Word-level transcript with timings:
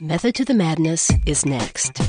Method 0.00 0.34
to 0.34 0.44
the 0.44 0.54
Madness 0.54 1.08
is 1.24 1.46
next. 1.46 2.00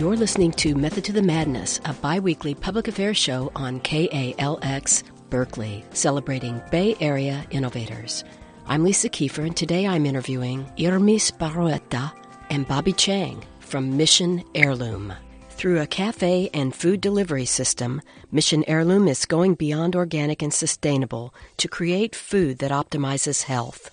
You're 0.00 0.16
listening 0.16 0.50
to 0.52 0.74
Method 0.74 1.04
to 1.04 1.12
the 1.12 1.22
Madness, 1.22 1.80
a 1.84 1.92
bi 1.92 2.18
weekly 2.18 2.56
public 2.56 2.88
affairs 2.88 3.16
show 3.16 3.52
on 3.54 3.78
KALX 3.78 5.04
Berkeley, 5.36 5.84
celebrating 5.92 6.62
Bay 6.70 6.96
Area 6.98 7.44
innovators. 7.50 8.24
I'm 8.66 8.82
Lisa 8.84 9.10
Kiefer, 9.10 9.44
and 9.44 9.54
today 9.54 9.86
I'm 9.86 10.06
interviewing 10.06 10.64
Yrmis 10.78 11.30
Barroeta 11.30 12.10
and 12.48 12.66
Bobby 12.66 12.94
Chang 12.94 13.44
from 13.60 13.98
Mission 13.98 14.42
Heirloom. 14.54 15.12
Through 15.50 15.82
a 15.82 15.86
cafe 15.86 16.48
and 16.54 16.74
food 16.74 17.02
delivery 17.02 17.44
system, 17.44 18.00
Mission 18.32 18.64
Heirloom 18.66 19.08
is 19.08 19.26
going 19.26 19.56
beyond 19.56 19.94
organic 19.94 20.40
and 20.40 20.54
sustainable 20.54 21.34
to 21.58 21.68
create 21.68 22.14
food 22.16 22.56
that 22.60 22.70
optimizes 22.70 23.42
health. 23.42 23.90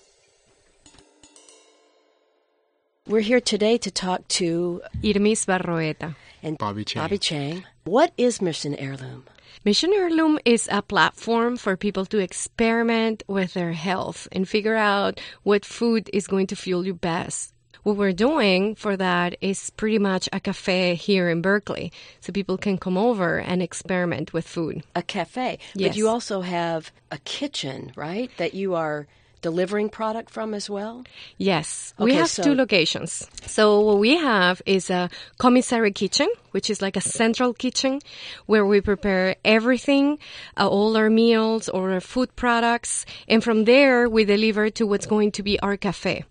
We're 3.06 3.20
here 3.20 3.42
today 3.42 3.78
to 3.80 3.92
talk 3.92 4.26
to 4.40 4.82
Yrmis 5.02 5.46
Barroeta. 5.46 6.16
and 6.42 6.58
Bobby 6.58 6.86
Chang. 6.86 7.04
Bobby 7.04 7.18
Chang. 7.18 7.66
What 7.84 8.14
is 8.18 8.42
Mission 8.42 8.76
Heirloom? 8.76 9.26
Mission 9.64 9.94
Heirloom 9.94 10.40
is 10.46 10.68
a 10.72 10.82
platform 10.82 11.58
for 11.58 11.78
people 11.78 12.06
to 12.08 12.18
experiment 12.18 13.24
with 13.28 13.54
their 13.54 13.72
health 13.72 14.28
and 14.32 14.50
figure 14.50 14.76
out 14.76 15.22
what 15.44 15.64
food 15.64 16.10
is 16.12 16.28
going 16.28 16.48
to 16.48 16.56
fuel 16.56 16.86
you 16.86 16.94
best. 16.94 17.54
What 17.84 17.96
we're 17.96 18.14
doing 18.14 18.76
for 18.76 18.98
that 18.98 19.38
is 19.42 19.70
pretty 19.72 20.00
much 20.00 20.28
a 20.34 20.40
cafe 20.40 20.96
here 20.96 21.30
in 21.30 21.42
Berkeley, 21.42 21.92
so 22.20 22.34
people 22.34 22.58
can 22.58 22.78
come 22.78 22.98
over 22.98 23.40
and 23.40 23.62
experiment 23.62 24.34
with 24.34 24.48
food. 24.48 24.84
A 24.96 25.04
cafe. 25.04 25.60
But 25.76 25.96
you 25.96 26.08
also 26.08 26.42
have 26.42 26.92
a 27.12 27.18
kitchen, 27.20 27.92
right? 27.96 28.32
That 28.38 28.54
you 28.54 28.76
are 28.76 29.08
delivering 29.44 29.90
product 29.90 30.32
from 30.32 30.56
as 30.56 30.70
well? 30.70 31.04
Yes, 31.38 31.94
we 32.00 32.16
have 32.16 32.30
so- 32.30 32.42
two 32.44 32.56
locations. 32.56 33.28
So 33.46 33.82
what 33.82 34.00
we 34.00 34.18
have 34.18 34.62
is 34.66 34.90
a 34.90 35.10
commissary 35.38 35.92
kitchen, 35.92 36.28
which 36.52 36.72
is 36.72 36.82
like 36.82 36.98
a 36.98 37.02
central 37.02 37.54
kitchen 37.54 38.00
where 38.48 38.66
we 38.66 38.82
prepare 38.82 39.36
everything, 39.46 40.18
uh, 40.58 40.68
all 40.68 40.98
our 40.98 41.10
meals 41.10 41.70
or 41.70 41.92
our 41.92 42.02
food 42.02 42.36
products, 42.36 43.06
and 43.28 43.44
from 43.44 43.66
there 43.66 44.10
we 44.10 44.26
deliver 44.26 44.72
to 44.72 44.88
what's 44.88 45.06
going 45.06 45.32
to 45.34 45.44
be 45.44 45.60
our 45.60 45.78
cafe. 45.78 46.24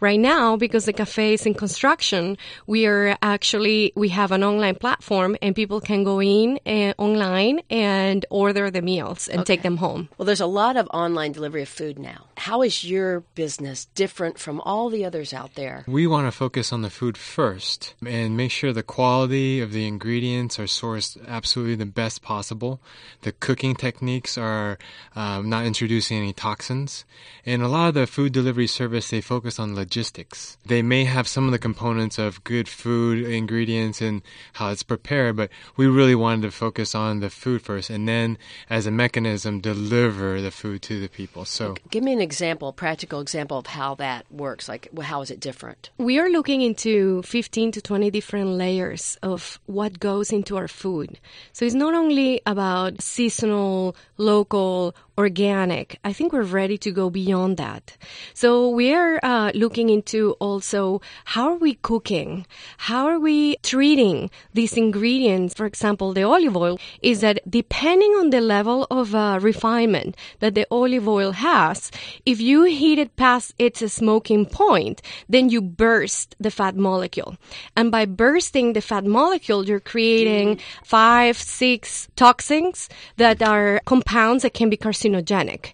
Right 0.00 0.18
now, 0.18 0.56
because 0.56 0.84
the 0.84 0.92
cafe 0.92 1.34
is 1.34 1.46
in 1.46 1.54
construction, 1.54 2.36
we 2.66 2.86
are 2.86 3.16
actually 3.22 3.92
we 3.94 4.08
have 4.08 4.32
an 4.32 4.42
online 4.42 4.74
platform, 4.74 5.36
and 5.40 5.54
people 5.54 5.80
can 5.80 6.02
go 6.02 6.20
in 6.20 6.58
uh, 6.66 6.92
online 6.98 7.60
and 7.70 8.26
order 8.30 8.70
the 8.70 8.82
meals 8.82 9.28
and 9.28 9.46
take 9.46 9.62
them 9.62 9.76
home. 9.76 10.08
Well, 10.18 10.26
there's 10.26 10.40
a 10.40 10.50
lot 10.50 10.76
of 10.76 10.88
online 10.92 11.30
delivery 11.30 11.62
of 11.62 11.68
food 11.68 11.98
now. 12.00 12.26
How 12.40 12.62
is 12.62 12.82
your 12.82 13.20
business 13.34 13.84
different 13.94 14.38
from 14.38 14.62
all 14.62 14.88
the 14.88 15.04
others 15.04 15.34
out 15.34 15.56
there? 15.56 15.84
We 15.86 16.06
want 16.06 16.26
to 16.26 16.32
focus 16.32 16.72
on 16.72 16.80
the 16.80 16.88
food 16.88 17.18
first 17.18 17.94
and 18.02 18.34
make 18.34 18.50
sure 18.50 18.72
the 18.72 18.82
quality 18.82 19.60
of 19.60 19.72
the 19.72 19.86
ingredients 19.86 20.58
are 20.58 20.64
sourced 20.64 21.18
absolutely 21.28 21.74
the 21.74 21.84
best 21.84 22.22
possible. 22.22 22.80
The 23.20 23.32
cooking 23.32 23.74
techniques 23.74 24.38
are 24.38 24.78
um, 25.14 25.50
not 25.50 25.66
introducing 25.66 26.16
any 26.16 26.32
toxins. 26.32 27.04
And 27.44 27.60
a 27.60 27.68
lot 27.68 27.88
of 27.88 27.94
the 27.94 28.06
food 28.06 28.32
delivery 28.32 28.68
service, 28.68 29.10
they 29.10 29.20
focus 29.20 29.58
on 29.58 29.74
logistics. 29.74 30.56
They 30.64 30.80
may 30.80 31.04
have 31.04 31.28
some 31.28 31.44
of 31.44 31.52
the 31.52 31.58
components 31.58 32.18
of 32.18 32.42
good 32.42 32.70
food 32.70 33.22
ingredients 33.22 34.00
and 34.00 34.22
how 34.54 34.70
it's 34.70 34.82
prepared, 34.82 35.36
but 35.36 35.50
we 35.76 35.86
really 35.86 36.14
wanted 36.14 36.40
to 36.42 36.50
focus 36.52 36.94
on 36.94 37.20
the 37.20 37.28
food 37.28 37.60
first 37.60 37.90
and 37.90 38.08
then 38.08 38.38
as 38.70 38.86
a 38.86 38.90
mechanism 38.90 39.60
deliver 39.60 40.40
the 40.40 40.50
food 40.50 40.80
to 40.88 40.98
the 41.00 41.08
people. 41.08 41.44
So 41.44 41.76
Give 41.90 42.02
me 42.02 42.14
an 42.14 42.29
example, 42.30 42.72
practical 42.72 43.20
example 43.20 43.58
of 43.58 43.66
how 43.66 43.96
that 43.96 44.24
works. 44.30 44.68
Like, 44.68 44.88
how 45.02 45.20
is 45.22 45.30
it 45.32 45.40
different? 45.40 45.90
We 45.98 46.20
are 46.20 46.30
looking 46.30 46.62
into 46.62 47.22
15 47.22 47.72
to 47.72 47.80
20 47.80 48.10
different 48.12 48.50
layers 48.50 49.18
of 49.20 49.58
what 49.66 49.98
goes 49.98 50.30
into 50.30 50.56
our 50.56 50.68
food. 50.68 51.18
So 51.52 51.64
it's 51.64 51.74
not 51.74 51.94
only 51.94 52.40
about 52.46 53.02
seasonal, 53.02 53.96
local, 54.16 54.94
organic. 55.20 55.98
I 56.02 56.12
think 56.12 56.32
we're 56.32 56.54
ready 56.60 56.78
to 56.78 56.90
go 56.90 57.10
beyond 57.10 57.56
that. 57.58 57.96
So 58.34 58.68
we're 58.70 59.20
uh, 59.22 59.52
looking 59.54 59.88
into 59.90 60.32
also 60.40 61.00
how 61.26 61.44
are 61.52 61.60
we 61.66 61.74
cooking? 61.74 62.46
How 62.88 63.06
are 63.06 63.20
we 63.20 63.56
treating 63.62 64.30
these 64.54 64.74
ingredients? 64.76 65.54
For 65.54 65.66
example, 65.66 66.12
the 66.12 66.24
olive 66.24 66.56
oil 66.56 66.78
is 67.02 67.20
that 67.20 67.38
depending 67.48 68.12
on 68.20 68.30
the 68.30 68.40
level 68.40 68.86
of 68.90 69.14
uh, 69.14 69.38
refinement 69.40 70.16
that 70.40 70.54
the 70.54 70.66
olive 70.70 71.06
oil 71.06 71.32
has, 71.32 71.90
if 72.24 72.40
you 72.40 72.64
heat 72.64 72.98
it 72.98 73.16
past 73.16 73.54
its 73.58 73.80
smoking 73.92 74.46
point, 74.46 75.02
then 75.28 75.50
you 75.50 75.60
burst 75.60 76.34
the 76.40 76.50
fat 76.50 76.74
molecule. 76.76 77.36
And 77.76 77.90
by 77.90 78.06
bursting 78.06 78.72
the 78.72 78.80
fat 78.80 79.04
molecule, 79.04 79.66
you're 79.66 79.80
creating 79.80 80.60
five, 80.84 81.36
six 81.36 82.08
toxins 82.16 82.88
that 83.16 83.42
are 83.42 83.80
compounds 83.84 84.42
that 84.42 84.54
can 84.54 84.70
be 84.70 84.76
carcinogenic. 84.76 85.09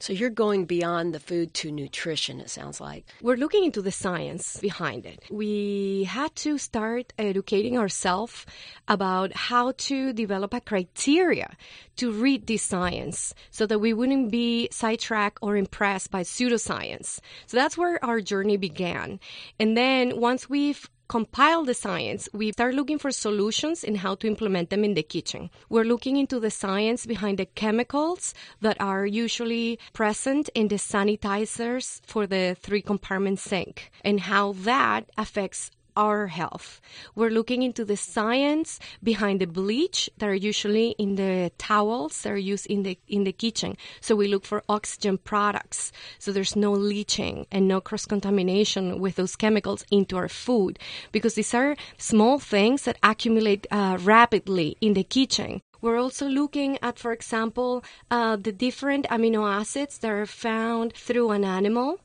So 0.00 0.12
you're 0.12 0.30
going 0.30 0.64
beyond 0.64 1.14
the 1.14 1.20
food 1.20 1.54
to 1.54 1.70
nutrition, 1.70 2.40
it 2.40 2.50
sounds 2.50 2.80
like. 2.80 3.06
We're 3.22 3.36
looking 3.36 3.64
into 3.64 3.82
the 3.82 3.92
science 3.92 4.58
behind 4.58 5.06
it. 5.06 5.24
We 5.30 6.04
had 6.04 6.34
to 6.36 6.58
start 6.58 7.12
educating 7.18 7.78
ourselves 7.78 8.46
about 8.88 9.32
how 9.34 9.72
to 9.72 10.12
develop 10.12 10.54
a 10.54 10.60
criteria 10.60 11.56
to 11.96 12.12
read 12.12 12.46
this 12.46 12.62
science 12.62 13.34
so 13.50 13.66
that 13.66 13.78
we 13.78 13.92
wouldn't 13.92 14.30
be 14.30 14.68
sidetracked 14.70 15.38
or 15.42 15.56
impressed 15.56 16.10
by 16.10 16.22
pseudoscience. 16.22 17.20
So 17.46 17.56
that's 17.56 17.78
where 17.78 18.04
our 18.04 18.20
journey 18.20 18.56
began. 18.56 19.20
And 19.58 19.76
then 19.76 20.20
once 20.20 20.48
we've 20.48 20.88
compile 21.08 21.64
the 21.64 21.74
science, 21.74 22.28
we 22.32 22.52
start 22.52 22.74
looking 22.74 22.98
for 22.98 23.10
solutions 23.10 23.84
in 23.84 23.96
how 23.96 24.14
to 24.16 24.26
implement 24.26 24.70
them 24.70 24.84
in 24.84 24.94
the 24.94 25.02
kitchen. 25.02 25.50
We're 25.68 25.84
looking 25.84 26.16
into 26.16 26.40
the 26.40 26.50
science 26.50 27.06
behind 27.06 27.38
the 27.38 27.46
chemicals 27.46 28.34
that 28.60 28.80
are 28.80 29.06
usually 29.06 29.78
present 29.92 30.48
in 30.54 30.68
the 30.68 30.76
sanitizers 30.76 32.00
for 32.06 32.26
the 32.26 32.56
three 32.60 32.82
compartment 32.82 33.38
sink 33.38 33.90
and 34.04 34.20
how 34.20 34.52
that 34.52 35.10
affects 35.16 35.70
our 35.96 36.28
health. 36.28 36.80
We're 37.14 37.30
looking 37.30 37.62
into 37.62 37.84
the 37.84 37.96
science 37.96 38.78
behind 39.02 39.40
the 39.40 39.46
bleach 39.46 40.10
that 40.18 40.28
are 40.28 40.34
usually 40.34 40.90
in 40.98 41.16
the 41.16 41.50
towels 41.58 42.22
that 42.22 42.32
are 42.32 42.36
used 42.36 42.66
in 42.66 42.82
the 42.82 42.98
in 43.08 43.24
the 43.24 43.32
kitchen. 43.32 43.76
So 44.00 44.14
we 44.14 44.28
look 44.28 44.44
for 44.44 44.62
oxygen 44.68 45.18
products, 45.18 45.92
so 46.18 46.32
there's 46.32 46.56
no 46.56 46.72
leaching 46.72 47.46
and 47.50 47.66
no 47.66 47.80
cross 47.80 48.06
contamination 48.06 49.00
with 49.00 49.16
those 49.16 49.36
chemicals 49.36 49.84
into 49.90 50.16
our 50.16 50.28
food, 50.28 50.78
because 51.12 51.34
these 51.34 51.54
are 51.54 51.76
small 51.98 52.38
things 52.38 52.82
that 52.82 52.98
accumulate 53.02 53.66
uh, 53.70 53.98
rapidly 54.02 54.76
in 54.80 54.94
the 54.94 55.04
kitchen. 55.04 55.60
We're 55.82 55.98
also 55.98 56.26
looking 56.26 56.78
at, 56.82 56.98
for 56.98 57.12
example, 57.12 57.84
uh, 58.10 58.36
the 58.36 58.50
different 58.50 59.06
amino 59.08 59.48
acids 59.48 59.98
that 59.98 60.10
are 60.10 60.26
found 60.26 60.94
through 60.94 61.30
an 61.30 61.44
animal 61.44 62.00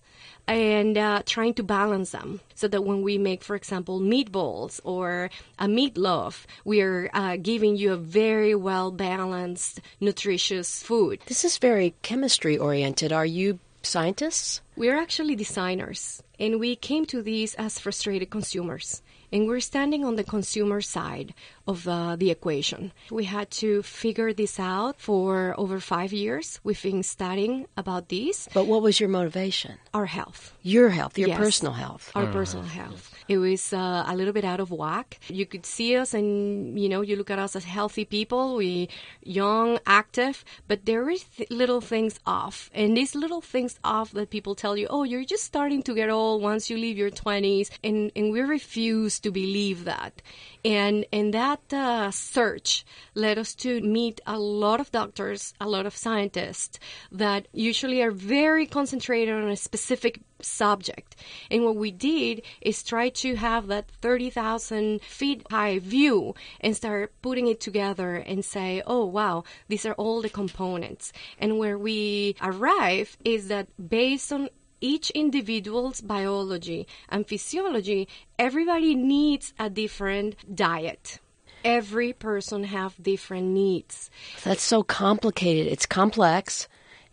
and 0.51 0.97
uh, 0.97 1.21
trying 1.25 1.53
to 1.53 1.63
balance 1.63 2.11
them 2.11 2.41
so 2.55 2.67
that 2.67 2.83
when 2.83 3.01
we 3.01 3.17
make, 3.17 3.41
for 3.43 3.55
example, 3.55 4.01
meatballs 4.01 4.81
or 4.83 5.29
a 5.57 5.65
meatloaf, 5.65 6.45
we 6.65 6.81
are 6.81 7.09
uh, 7.13 7.37
giving 7.37 7.77
you 7.77 7.93
a 7.93 7.97
very 7.97 8.53
well 8.53 8.91
balanced, 8.91 9.79
nutritious 10.01 10.83
food. 10.83 11.21
This 11.27 11.45
is 11.45 11.57
very 11.57 11.95
chemistry 12.01 12.57
oriented. 12.57 13.13
Are 13.13 13.25
you 13.25 13.59
scientists? 13.81 14.61
We're 14.75 14.97
actually 14.97 15.35
designers, 15.35 16.21
and 16.37 16.59
we 16.59 16.75
came 16.75 17.05
to 17.07 17.21
these 17.21 17.55
as 17.55 17.79
frustrated 17.79 18.29
consumers. 18.29 19.01
And 19.31 19.47
we're 19.47 19.61
standing 19.61 20.03
on 20.03 20.15
the 20.17 20.23
consumer 20.23 20.81
side 20.81 21.33
of 21.67 21.87
uh, 21.87 22.15
the 22.17 22.31
equation. 22.31 22.91
We 23.09 23.23
had 23.23 23.49
to 23.61 23.81
figure 23.81 24.33
this 24.33 24.59
out 24.59 24.99
for 24.99 25.55
over 25.57 25.79
five 25.79 26.11
years. 26.11 26.59
We've 26.63 26.81
been 26.81 27.03
studying 27.03 27.67
about 27.77 28.09
this, 28.09 28.49
But 28.53 28.67
what 28.67 28.81
was 28.81 28.99
your 28.99 29.09
motivation? 29.09 29.77
our 29.93 30.05
health. 30.07 30.53
Your 30.63 30.89
health, 30.89 31.17
your 31.17 31.29
Yes. 31.29 31.37
personal 31.39 31.73
health. 31.73 32.11
our 32.15 32.27
personal 32.27 32.65
health. 32.65 33.10
It 33.31 33.37
was 33.37 33.71
uh, 33.71 34.03
a 34.05 34.13
little 34.13 34.33
bit 34.33 34.43
out 34.43 34.59
of 34.59 34.71
whack. 34.71 35.17
You 35.29 35.45
could 35.45 35.65
see 35.65 35.95
us, 35.95 36.13
and 36.13 36.77
you 36.77 36.89
know, 36.89 36.99
you 36.99 37.15
look 37.15 37.31
at 37.31 37.39
us 37.39 37.55
as 37.55 37.63
healthy 37.63 38.03
people, 38.03 38.57
we 38.57 38.89
young, 39.23 39.79
active, 39.87 40.43
but 40.67 40.83
there 40.83 41.09
is 41.09 41.23
th- 41.23 41.49
little 41.49 41.79
things 41.79 42.19
off, 42.25 42.69
and 42.73 42.97
these 42.97 43.15
little 43.15 43.39
things 43.39 43.79
off 43.85 44.11
that 44.11 44.31
people 44.31 44.53
tell 44.53 44.75
you, 44.75 44.85
oh, 44.89 45.03
you're 45.03 45.23
just 45.23 45.45
starting 45.45 45.81
to 45.83 45.95
get 45.95 46.09
old 46.09 46.41
once 46.41 46.69
you 46.69 46.75
leave 46.75 46.97
your 46.97 47.09
20s, 47.09 47.69
and 47.81 48.11
and 48.17 48.33
we 48.33 48.41
refuse 48.41 49.17
to 49.21 49.31
believe 49.31 49.85
that, 49.85 50.21
and 50.65 51.05
and 51.13 51.33
that 51.33 51.61
uh, 51.71 52.11
search 52.11 52.83
led 53.15 53.37
us 53.37 53.55
to 53.55 53.79
meet 53.79 54.19
a 54.27 54.37
lot 54.37 54.81
of 54.81 54.91
doctors, 54.91 55.53
a 55.61 55.69
lot 55.69 55.85
of 55.85 55.95
scientists 55.95 56.79
that 57.13 57.47
usually 57.53 58.01
are 58.01 58.11
very 58.11 58.65
concentrated 58.65 59.33
on 59.33 59.47
a 59.47 59.55
specific 59.55 60.19
subject. 60.45 61.15
And 61.49 61.63
what 61.63 61.75
we 61.75 61.91
did 61.91 62.43
is 62.61 62.83
try 62.83 63.09
to 63.09 63.35
have 63.35 63.67
that 63.67 63.89
30,000 64.01 65.01
feet 65.01 65.45
high 65.49 65.79
view 65.79 66.35
and 66.59 66.75
start 66.75 67.13
putting 67.21 67.47
it 67.47 67.59
together 67.59 68.15
and 68.15 68.43
say, 68.43 68.81
oh, 68.85 69.05
wow, 69.05 69.43
these 69.67 69.85
are 69.85 69.93
all 69.93 70.21
the 70.21 70.29
components. 70.29 71.13
And 71.39 71.57
where 71.57 71.77
we 71.77 72.35
arrive 72.41 73.17
is 73.23 73.47
that 73.47 73.67
based 73.89 74.31
on 74.31 74.49
each 74.79 75.11
individual's 75.11 76.01
biology 76.01 76.87
and 77.09 77.27
physiology, 77.27 78.07
everybody 78.39 78.95
needs 78.95 79.53
a 79.59 79.69
different 79.69 80.55
diet 80.55 81.19
every 81.63 82.13
person 82.13 82.63
have 82.63 82.95
different 83.01 83.47
needs. 83.47 84.09
That's 84.43 84.63
so 84.63 84.83
complicated. 84.83 85.71
It's 85.71 85.85
complex 85.85 86.67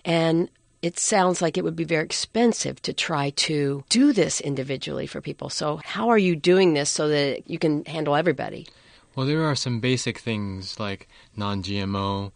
and 0.05 0.49
it 0.83 0.99
sounds 0.99 1.43
like 1.43 1.57
it 1.57 1.65
would 1.65 1.77
be 1.77 1.85
very 1.85 2.05
expensive 2.05 2.81
to 2.83 2.93
try 2.93 3.31
to 3.31 3.85
do 3.89 4.13
this 4.13 4.41
individually 4.41 5.07
for 5.07 5.21
people. 5.21 5.51
So, 5.51 5.81
how 5.85 6.09
are 6.09 6.19
you 6.19 6.37
doing 6.37 6.75
this 6.75 6.91
so 6.91 7.09
that 7.09 7.49
you 7.51 7.59
can 7.59 7.85
handle 7.85 8.15
everybody? 8.15 8.67
Well, 9.15 9.27
there 9.27 9.45
are 9.45 9.57
some 9.57 9.81
basic 9.81 10.19
things 10.19 10.79
like 10.79 11.09
non 11.37 11.63
GMO, 11.63 12.33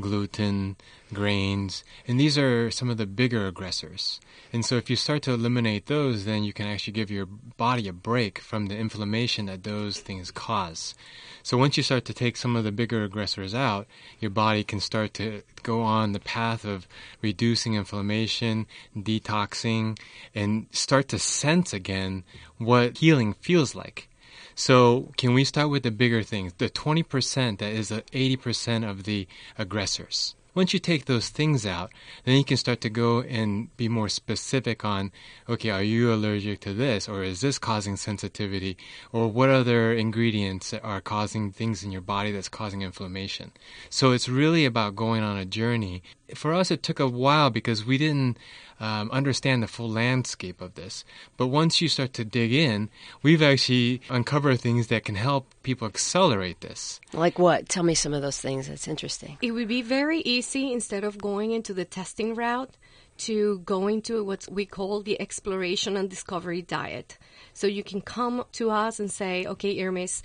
gluten, 0.00 0.76
grains, 1.12 1.84
and 2.06 2.18
these 2.18 2.38
are 2.38 2.70
some 2.70 2.90
of 2.90 2.96
the 2.96 3.06
bigger 3.06 3.46
aggressors. 3.46 4.20
And 4.52 4.64
so 4.64 4.76
if 4.76 4.90
you 4.90 4.96
start 4.96 5.22
to 5.22 5.32
eliminate 5.32 5.86
those, 5.86 6.24
then 6.24 6.44
you 6.44 6.52
can 6.52 6.66
actually 6.66 6.92
give 6.92 7.10
your 7.10 7.26
body 7.26 7.88
a 7.88 7.92
break 7.92 8.38
from 8.38 8.66
the 8.66 8.76
inflammation 8.76 9.46
that 9.46 9.64
those 9.64 10.00
things 10.00 10.30
cause. 10.30 10.94
So 11.42 11.56
once 11.56 11.76
you 11.76 11.82
start 11.82 12.04
to 12.06 12.14
take 12.14 12.36
some 12.36 12.54
of 12.54 12.64
the 12.64 12.72
bigger 12.72 13.02
aggressors 13.04 13.54
out, 13.54 13.86
your 14.20 14.30
body 14.30 14.62
can 14.62 14.80
start 14.80 15.14
to 15.14 15.42
go 15.62 15.82
on 15.82 16.12
the 16.12 16.20
path 16.20 16.64
of 16.64 16.86
reducing 17.20 17.74
inflammation, 17.74 18.66
detoxing, 18.96 19.98
and 20.34 20.66
start 20.70 21.08
to 21.08 21.18
sense 21.18 21.72
again 21.72 22.24
what 22.58 22.98
healing 22.98 23.34
feels 23.34 23.74
like. 23.74 24.08
So, 24.54 25.12
can 25.16 25.34
we 25.34 25.44
start 25.44 25.70
with 25.70 25.82
the 25.82 25.90
bigger 25.90 26.22
things? 26.22 26.52
The 26.54 26.70
20% 26.70 27.58
that 27.58 27.72
is 27.72 27.90
80% 27.90 28.88
of 28.88 29.04
the 29.04 29.26
aggressors. 29.58 30.34
Once 30.54 30.74
you 30.74 30.78
take 30.78 31.06
those 31.06 31.30
things 31.30 31.64
out, 31.64 31.90
then 32.24 32.36
you 32.36 32.44
can 32.44 32.58
start 32.58 32.82
to 32.82 32.90
go 32.90 33.22
and 33.22 33.74
be 33.78 33.88
more 33.88 34.08
specific 34.08 34.84
on, 34.84 35.10
okay, 35.48 35.70
are 35.70 35.82
you 35.82 36.12
allergic 36.12 36.60
to 36.60 36.74
this? 36.74 37.08
Or 37.08 37.22
is 37.22 37.40
this 37.40 37.58
causing 37.58 37.96
sensitivity? 37.96 38.76
Or 39.12 39.28
what 39.28 39.48
other 39.48 39.94
ingredients 39.94 40.74
are 40.74 41.00
causing 41.00 41.52
things 41.52 41.82
in 41.82 41.90
your 41.90 42.02
body 42.02 42.32
that's 42.32 42.50
causing 42.50 42.82
inflammation? 42.82 43.52
So 43.88 44.12
it's 44.12 44.28
really 44.28 44.66
about 44.66 44.94
going 44.94 45.22
on 45.22 45.38
a 45.38 45.46
journey. 45.46 46.02
For 46.34 46.52
us, 46.52 46.70
it 46.70 46.82
took 46.82 47.00
a 47.00 47.08
while 47.08 47.48
because 47.48 47.86
we 47.86 47.96
didn't 47.96 48.36
um, 48.82 49.10
understand 49.12 49.62
the 49.62 49.68
full 49.68 49.88
landscape 49.88 50.60
of 50.60 50.74
this. 50.74 51.04
But 51.36 51.46
once 51.46 51.80
you 51.80 51.88
start 51.88 52.12
to 52.14 52.24
dig 52.24 52.52
in, 52.52 52.90
we've 53.22 53.40
actually 53.40 54.02
uncovered 54.10 54.60
things 54.60 54.88
that 54.88 55.04
can 55.04 55.14
help 55.14 55.46
people 55.62 55.86
accelerate 55.86 56.60
this. 56.60 57.00
Like 57.12 57.38
what? 57.38 57.68
Tell 57.68 57.84
me 57.84 57.94
some 57.94 58.12
of 58.12 58.22
those 58.22 58.40
things. 58.40 58.66
That's 58.66 58.88
interesting. 58.88 59.38
It 59.40 59.52
would 59.52 59.68
be 59.68 59.82
very 59.82 60.18
easy 60.22 60.72
instead 60.72 61.04
of 61.04 61.16
going 61.16 61.52
into 61.52 61.72
the 61.72 61.84
testing 61.84 62.34
route 62.34 62.76
to 63.18 63.60
go 63.60 63.86
into 63.86 64.24
what 64.24 64.48
we 64.50 64.66
call 64.66 65.00
the 65.00 65.20
exploration 65.20 65.96
and 65.96 66.10
discovery 66.10 66.60
diet. 66.60 67.18
So 67.54 67.68
you 67.68 67.84
can 67.84 68.00
come 68.00 68.44
to 68.52 68.70
us 68.70 68.98
and 68.98 69.10
say, 69.10 69.44
okay, 69.46 69.76
Yrmis, 69.76 70.22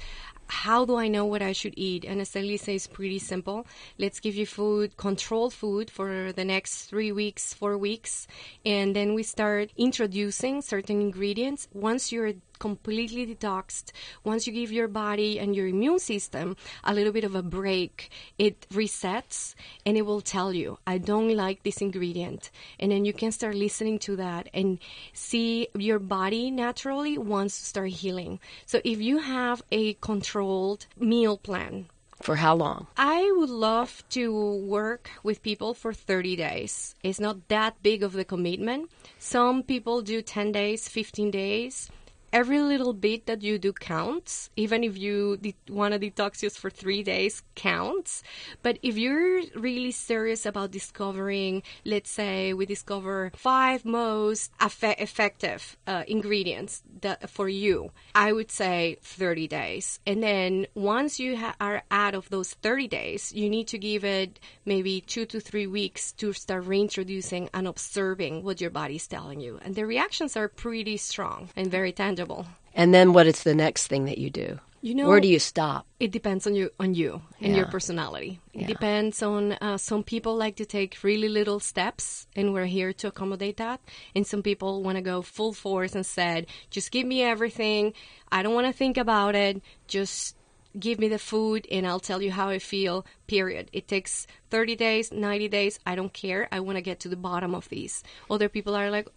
how 0.47 0.85
do 0.85 0.95
I 0.95 1.07
know 1.07 1.25
what 1.25 1.41
I 1.41 1.51
should 1.51 1.73
eat? 1.77 2.05
And 2.05 2.21
as 2.21 2.35
Elisa 2.35 2.71
is 2.71 2.87
pretty 2.87 3.19
simple. 3.19 3.65
Let's 3.97 4.19
give 4.19 4.35
you 4.35 4.45
food, 4.45 4.97
controlled 4.97 5.53
food 5.53 5.89
for 5.91 6.31
the 6.31 6.45
next 6.45 6.85
three 6.85 7.11
weeks, 7.11 7.53
four 7.53 7.77
weeks. 7.77 8.27
And 8.65 8.95
then 8.95 9.13
we 9.13 9.23
start 9.23 9.71
introducing 9.77 10.61
certain 10.61 11.01
ingredients. 11.01 11.67
Once 11.73 12.11
you're 12.11 12.33
completely 12.59 13.25
detoxed, 13.25 13.91
once 14.23 14.47
you 14.47 14.53
give 14.53 14.71
your 14.71 14.87
body 14.87 15.39
and 15.39 15.55
your 15.55 15.67
immune 15.67 15.99
system 15.99 16.55
a 16.83 16.93
little 16.93 17.13
bit 17.13 17.23
of 17.23 17.35
a 17.35 17.43
break, 17.43 18.09
it 18.37 18.67
resets 18.69 19.55
and 19.85 19.97
it 19.97 20.03
will 20.03 20.21
tell 20.21 20.53
you, 20.53 20.77
I 20.85 20.97
don't 20.97 21.35
like 21.35 21.63
this 21.63 21.81
ingredient. 21.81 22.51
And 22.79 22.91
then 22.91 23.05
you 23.05 23.13
can 23.13 23.31
start 23.31 23.55
listening 23.55 23.99
to 23.99 24.15
that 24.17 24.49
and 24.53 24.79
see 25.13 25.67
your 25.75 25.99
body 25.99 26.51
naturally 26.51 27.17
wants 27.17 27.59
to 27.59 27.65
start 27.65 27.89
healing. 27.89 28.39
So 28.65 28.81
if 28.83 28.99
you 28.99 29.19
have 29.19 29.61
a 29.71 29.93
controlled 29.95 30.87
meal 30.97 31.37
plan, 31.37 31.87
for 32.21 32.35
how 32.35 32.55
long? 32.55 32.87
I 32.97 33.31
would 33.37 33.49
love 33.49 34.03
to 34.09 34.55
work 34.55 35.11
with 35.23 35.43
people 35.43 35.73
for 35.73 35.93
30 35.93 36.35
days. 36.35 36.95
It's 37.03 37.19
not 37.19 37.47
that 37.49 37.81
big 37.83 38.01
of 38.01 38.13
the 38.13 38.25
commitment. 38.25 38.89
Some 39.19 39.63
people 39.63 40.01
do 40.01 40.21
10 40.21 40.51
days, 40.51 40.87
15 40.87 41.31
days 41.31 41.91
every 42.31 42.59
little 42.59 42.93
bit 42.93 43.25
that 43.25 43.41
you 43.41 43.57
do 43.57 43.73
counts. 43.73 44.49
Even 44.55 44.83
if 44.83 44.97
you 44.97 45.37
de- 45.37 45.55
want 45.69 45.93
to 45.93 45.99
detox 45.99 46.39
just 46.39 46.59
for 46.59 46.69
three 46.69 47.03
days, 47.03 47.43
counts. 47.55 48.23
But 48.61 48.79
if 48.81 48.97
you're 48.97 49.41
really 49.55 49.91
serious 49.91 50.45
about 50.45 50.71
discovering, 50.71 51.63
let's 51.85 52.11
say 52.11 52.53
we 52.53 52.65
discover 52.65 53.31
five 53.35 53.85
most 53.85 54.51
effe- 54.59 54.99
effective 54.99 55.77
uh, 55.87 56.03
ingredients 56.07 56.83
that 57.01 57.29
for 57.29 57.49
you, 57.49 57.91
I 58.13 58.31
would 58.31 58.51
say 58.51 58.97
30 59.01 59.47
days. 59.47 59.99
And 60.05 60.21
then 60.21 60.67
once 60.75 61.19
you 61.19 61.37
ha- 61.37 61.55
are 61.59 61.83
out 61.91 62.15
of 62.15 62.29
those 62.29 62.53
30 62.53 62.87
days, 62.87 63.33
you 63.33 63.49
need 63.49 63.67
to 63.69 63.77
give 63.77 64.03
it 64.03 64.39
maybe 64.65 65.01
two 65.01 65.25
to 65.27 65.39
three 65.39 65.67
weeks 65.67 66.11
to 66.13 66.33
start 66.33 66.65
reintroducing 66.65 67.49
and 67.53 67.67
observing 67.67 68.43
what 68.43 68.61
your 68.61 68.69
body's 68.69 69.07
telling 69.07 69.39
you. 69.39 69.59
And 69.63 69.75
the 69.75 69.85
reactions 69.85 70.35
are 70.35 70.47
pretty 70.47 70.97
strong 70.97 71.49
and 71.55 71.71
very 71.71 71.91
tangible 71.91 72.26
and 72.73 72.93
then 72.93 73.13
what 73.13 73.27
is 73.27 73.43
the 73.43 73.55
next 73.55 73.87
thing 73.87 74.05
that 74.05 74.17
you 74.17 74.29
do? 74.29 74.59
You 74.81 74.93
know, 74.93 75.07
where 75.09 75.19
do 75.19 75.27
you 75.27 75.39
stop? 75.39 75.85
It 75.99 76.11
depends 76.11 76.45
on 76.45 76.53
you, 76.53 76.69
on 76.79 76.93
you 76.93 77.21
and 77.41 77.51
Yeah. 77.51 77.57
your 77.57 77.65
personality. 77.65 78.39
It 78.53 78.61
Yeah. 78.61 78.67
depends 78.67 79.23
on. 79.23 79.53
Uh, 79.53 79.77
some 79.77 80.03
people 80.03 80.35
like 80.35 80.55
to 80.57 80.65
take 80.65 81.03
really 81.03 81.27
little 81.27 81.59
steps, 81.59 82.27
and 82.35 82.53
we're 82.53 82.67
here 82.67 82.93
to 82.93 83.07
accommodate 83.07 83.57
that. 83.57 83.79
And 84.15 84.25
some 84.27 84.43
people 84.43 84.83
want 84.83 84.97
to 84.97 85.01
go 85.01 85.21
full 85.23 85.53
force 85.53 85.95
and 85.95 86.05
said, 86.05 86.45
"Just 86.69 86.91
give 86.91 87.07
me 87.07 87.23
everything. 87.23 87.93
I 88.31 88.43
don't 88.43 88.53
want 88.53 88.67
to 88.67 88.73
think 88.73 88.97
about 88.97 89.33
it. 89.35 89.61
Just 89.87 90.35
give 90.79 90.99
me 90.99 91.07
the 91.07 91.17
food, 91.19 91.65
and 91.71 91.87
I'll 91.87 91.99
tell 91.99 92.21
you 92.21 92.31
how 92.31 92.49
I 92.49 92.59
feel." 92.59 93.03
Period. 93.25 93.69
It 93.73 93.87
takes 93.87 94.27
30 94.51 94.75
days, 94.75 95.11
90 95.11 95.47
days. 95.49 95.79
I 95.87 95.95
don't 95.95 96.13
care. 96.13 96.47
I 96.51 96.59
want 96.59 96.77
to 96.77 96.81
get 96.83 96.99
to 97.01 97.09
the 97.09 97.17
bottom 97.29 97.55
of 97.55 97.67
these. 97.69 98.03
Other 98.29 98.47
people 98.47 98.75
are 98.75 98.91
like, 98.91 99.07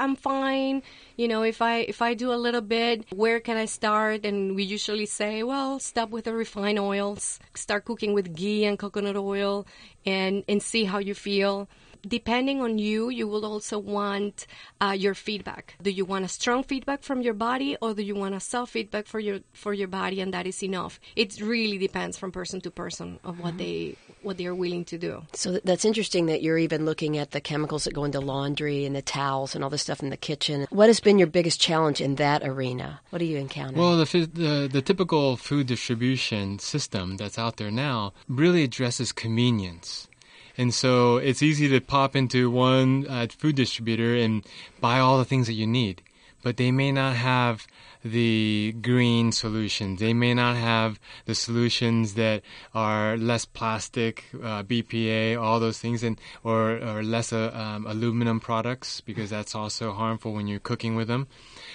I'm 0.00 0.16
fine. 0.16 0.82
You 1.16 1.28
know, 1.28 1.42
if 1.42 1.62
I 1.62 1.78
if 1.80 2.02
I 2.02 2.14
do 2.14 2.32
a 2.32 2.36
little 2.36 2.60
bit, 2.60 3.06
where 3.12 3.40
can 3.40 3.56
I 3.56 3.66
start? 3.66 4.24
And 4.24 4.54
we 4.56 4.64
usually 4.64 5.06
say, 5.06 5.42
well, 5.42 5.78
stop 5.78 6.10
with 6.10 6.24
the 6.24 6.34
refined 6.34 6.78
oils, 6.78 7.38
start 7.54 7.84
cooking 7.84 8.12
with 8.14 8.34
ghee 8.34 8.64
and 8.64 8.78
coconut 8.78 9.16
oil, 9.16 9.66
and 10.04 10.44
and 10.48 10.62
see 10.62 10.84
how 10.84 10.98
you 10.98 11.14
feel. 11.14 11.68
Depending 12.06 12.60
on 12.60 12.78
you, 12.78 13.08
you 13.08 13.26
will 13.26 13.46
also 13.46 13.78
want 13.78 14.46
uh, 14.78 14.90
your 14.90 15.14
feedback. 15.14 15.74
Do 15.80 15.90
you 15.90 16.04
want 16.04 16.26
a 16.26 16.28
strong 16.28 16.62
feedback 16.62 17.02
from 17.02 17.22
your 17.22 17.32
body, 17.32 17.78
or 17.80 17.94
do 17.94 18.02
you 18.02 18.14
want 18.14 18.34
a 18.34 18.40
soft 18.40 18.72
feedback 18.72 19.06
for 19.06 19.20
your 19.20 19.40
for 19.54 19.72
your 19.72 19.88
body, 19.88 20.20
and 20.20 20.34
that 20.34 20.46
is 20.46 20.62
enough? 20.62 21.00
It 21.16 21.40
really 21.40 21.78
depends 21.78 22.18
from 22.18 22.30
person 22.30 22.60
to 22.62 22.70
person 22.70 23.18
of 23.24 23.40
what 23.40 23.56
they 23.56 23.96
what 24.24 24.36
they 24.38 24.46
are 24.46 24.54
willing 24.54 24.84
to 24.86 24.98
do. 24.98 25.22
So 25.32 25.58
that's 25.64 25.84
interesting 25.84 26.26
that 26.26 26.42
you're 26.42 26.58
even 26.58 26.84
looking 26.84 27.18
at 27.18 27.32
the 27.32 27.40
chemicals 27.40 27.84
that 27.84 27.94
go 27.94 28.04
into 28.04 28.20
laundry 28.20 28.84
and 28.84 28.94
the 28.94 29.02
towels 29.02 29.54
and 29.54 29.62
all 29.62 29.70
this 29.70 29.82
stuff 29.82 30.02
in 30.02 30.10
the 30.10 30.16
kitchen. 30.16 30.66
What 30.70 30.88
has 30.88 31.00
been 31.00 31.18
your 31.18 31.26
biggest 31.26 31.60
challenge 31.60 32.00
in 32.00 32.16
that 32.16 32.42
arena? 32.42 33.00
What 33.10 33.18
do 33.18 33.24
you 33.24 33.38
encounter? 33.38 33.78
Well, 33.78 33.96
the, 33.98 34.04
the 34.32 34.68
the 34.70 34.82
typical 34.82 35.36
food 35.36 35.66
distribution 35.66 36.58
system 36.58 37.16
that's 37.16 37.38
out 37.38 37.56
there 37.56 37.70
now 37.70 38.12
really 38.28 38.64
addresses 38.64 39.12
convenience. 39.12 40.08
And 40.56 40.72
so 40.72 41.16
it's 41.16 41.42
easy 41.42 41.68
to 41.68 41.80
pop 41.80 42.14
into 42.14 42.50
one 42.50 43.06
uh, 43.08 43.26
food 43.36 43.56
distributor 43.56 44.14
and 44.14 44.46
buy 44.80 45.00
all 45.00 45.18
the 45.18 45.24
things 45.24 45.48
that 45.48 45.54
you 45.54 45.66
need, 45.66 46.02
but 46.42 46.56
they 46.56 46.70
may 46.70 46.92
not 46.92 47.16
have 47.16 47.66
the 48.04 48.74
green 48.82 49.32
solutions. 49.32 49.98
They 49.98 50.12
may 50.12 50.34
not 50.34 50.56
have 50.56 51.00
the 51.24 51.34
solutions 51.34 52.14
that 52.14 52.42
are 52.74 53.16
less 53.16 53.46
plastic, 53.46 54.24
uh, 54.34 54.62
BPA, 54.62 55.40
all 55.40 55.58
those 55.58 55.78
things, 55.78 56.02
and 56.02 56.20
or, 56.42 56.72
or 56.72 57.02
less 57.02 57.32
uh, 57.32 57.50
um, 57.54 57.86
aluminum 57.86 58.40
products 58.40 59.00
because 59.00 59.30
that's 59.30 59.54
also 59.54 59.92
harmful 59.92 60.34
when 60.34 60.46
you're 60.46 60.60
cooking 60.60 60.94
with 60.94 61.08
them. 61.08 61.26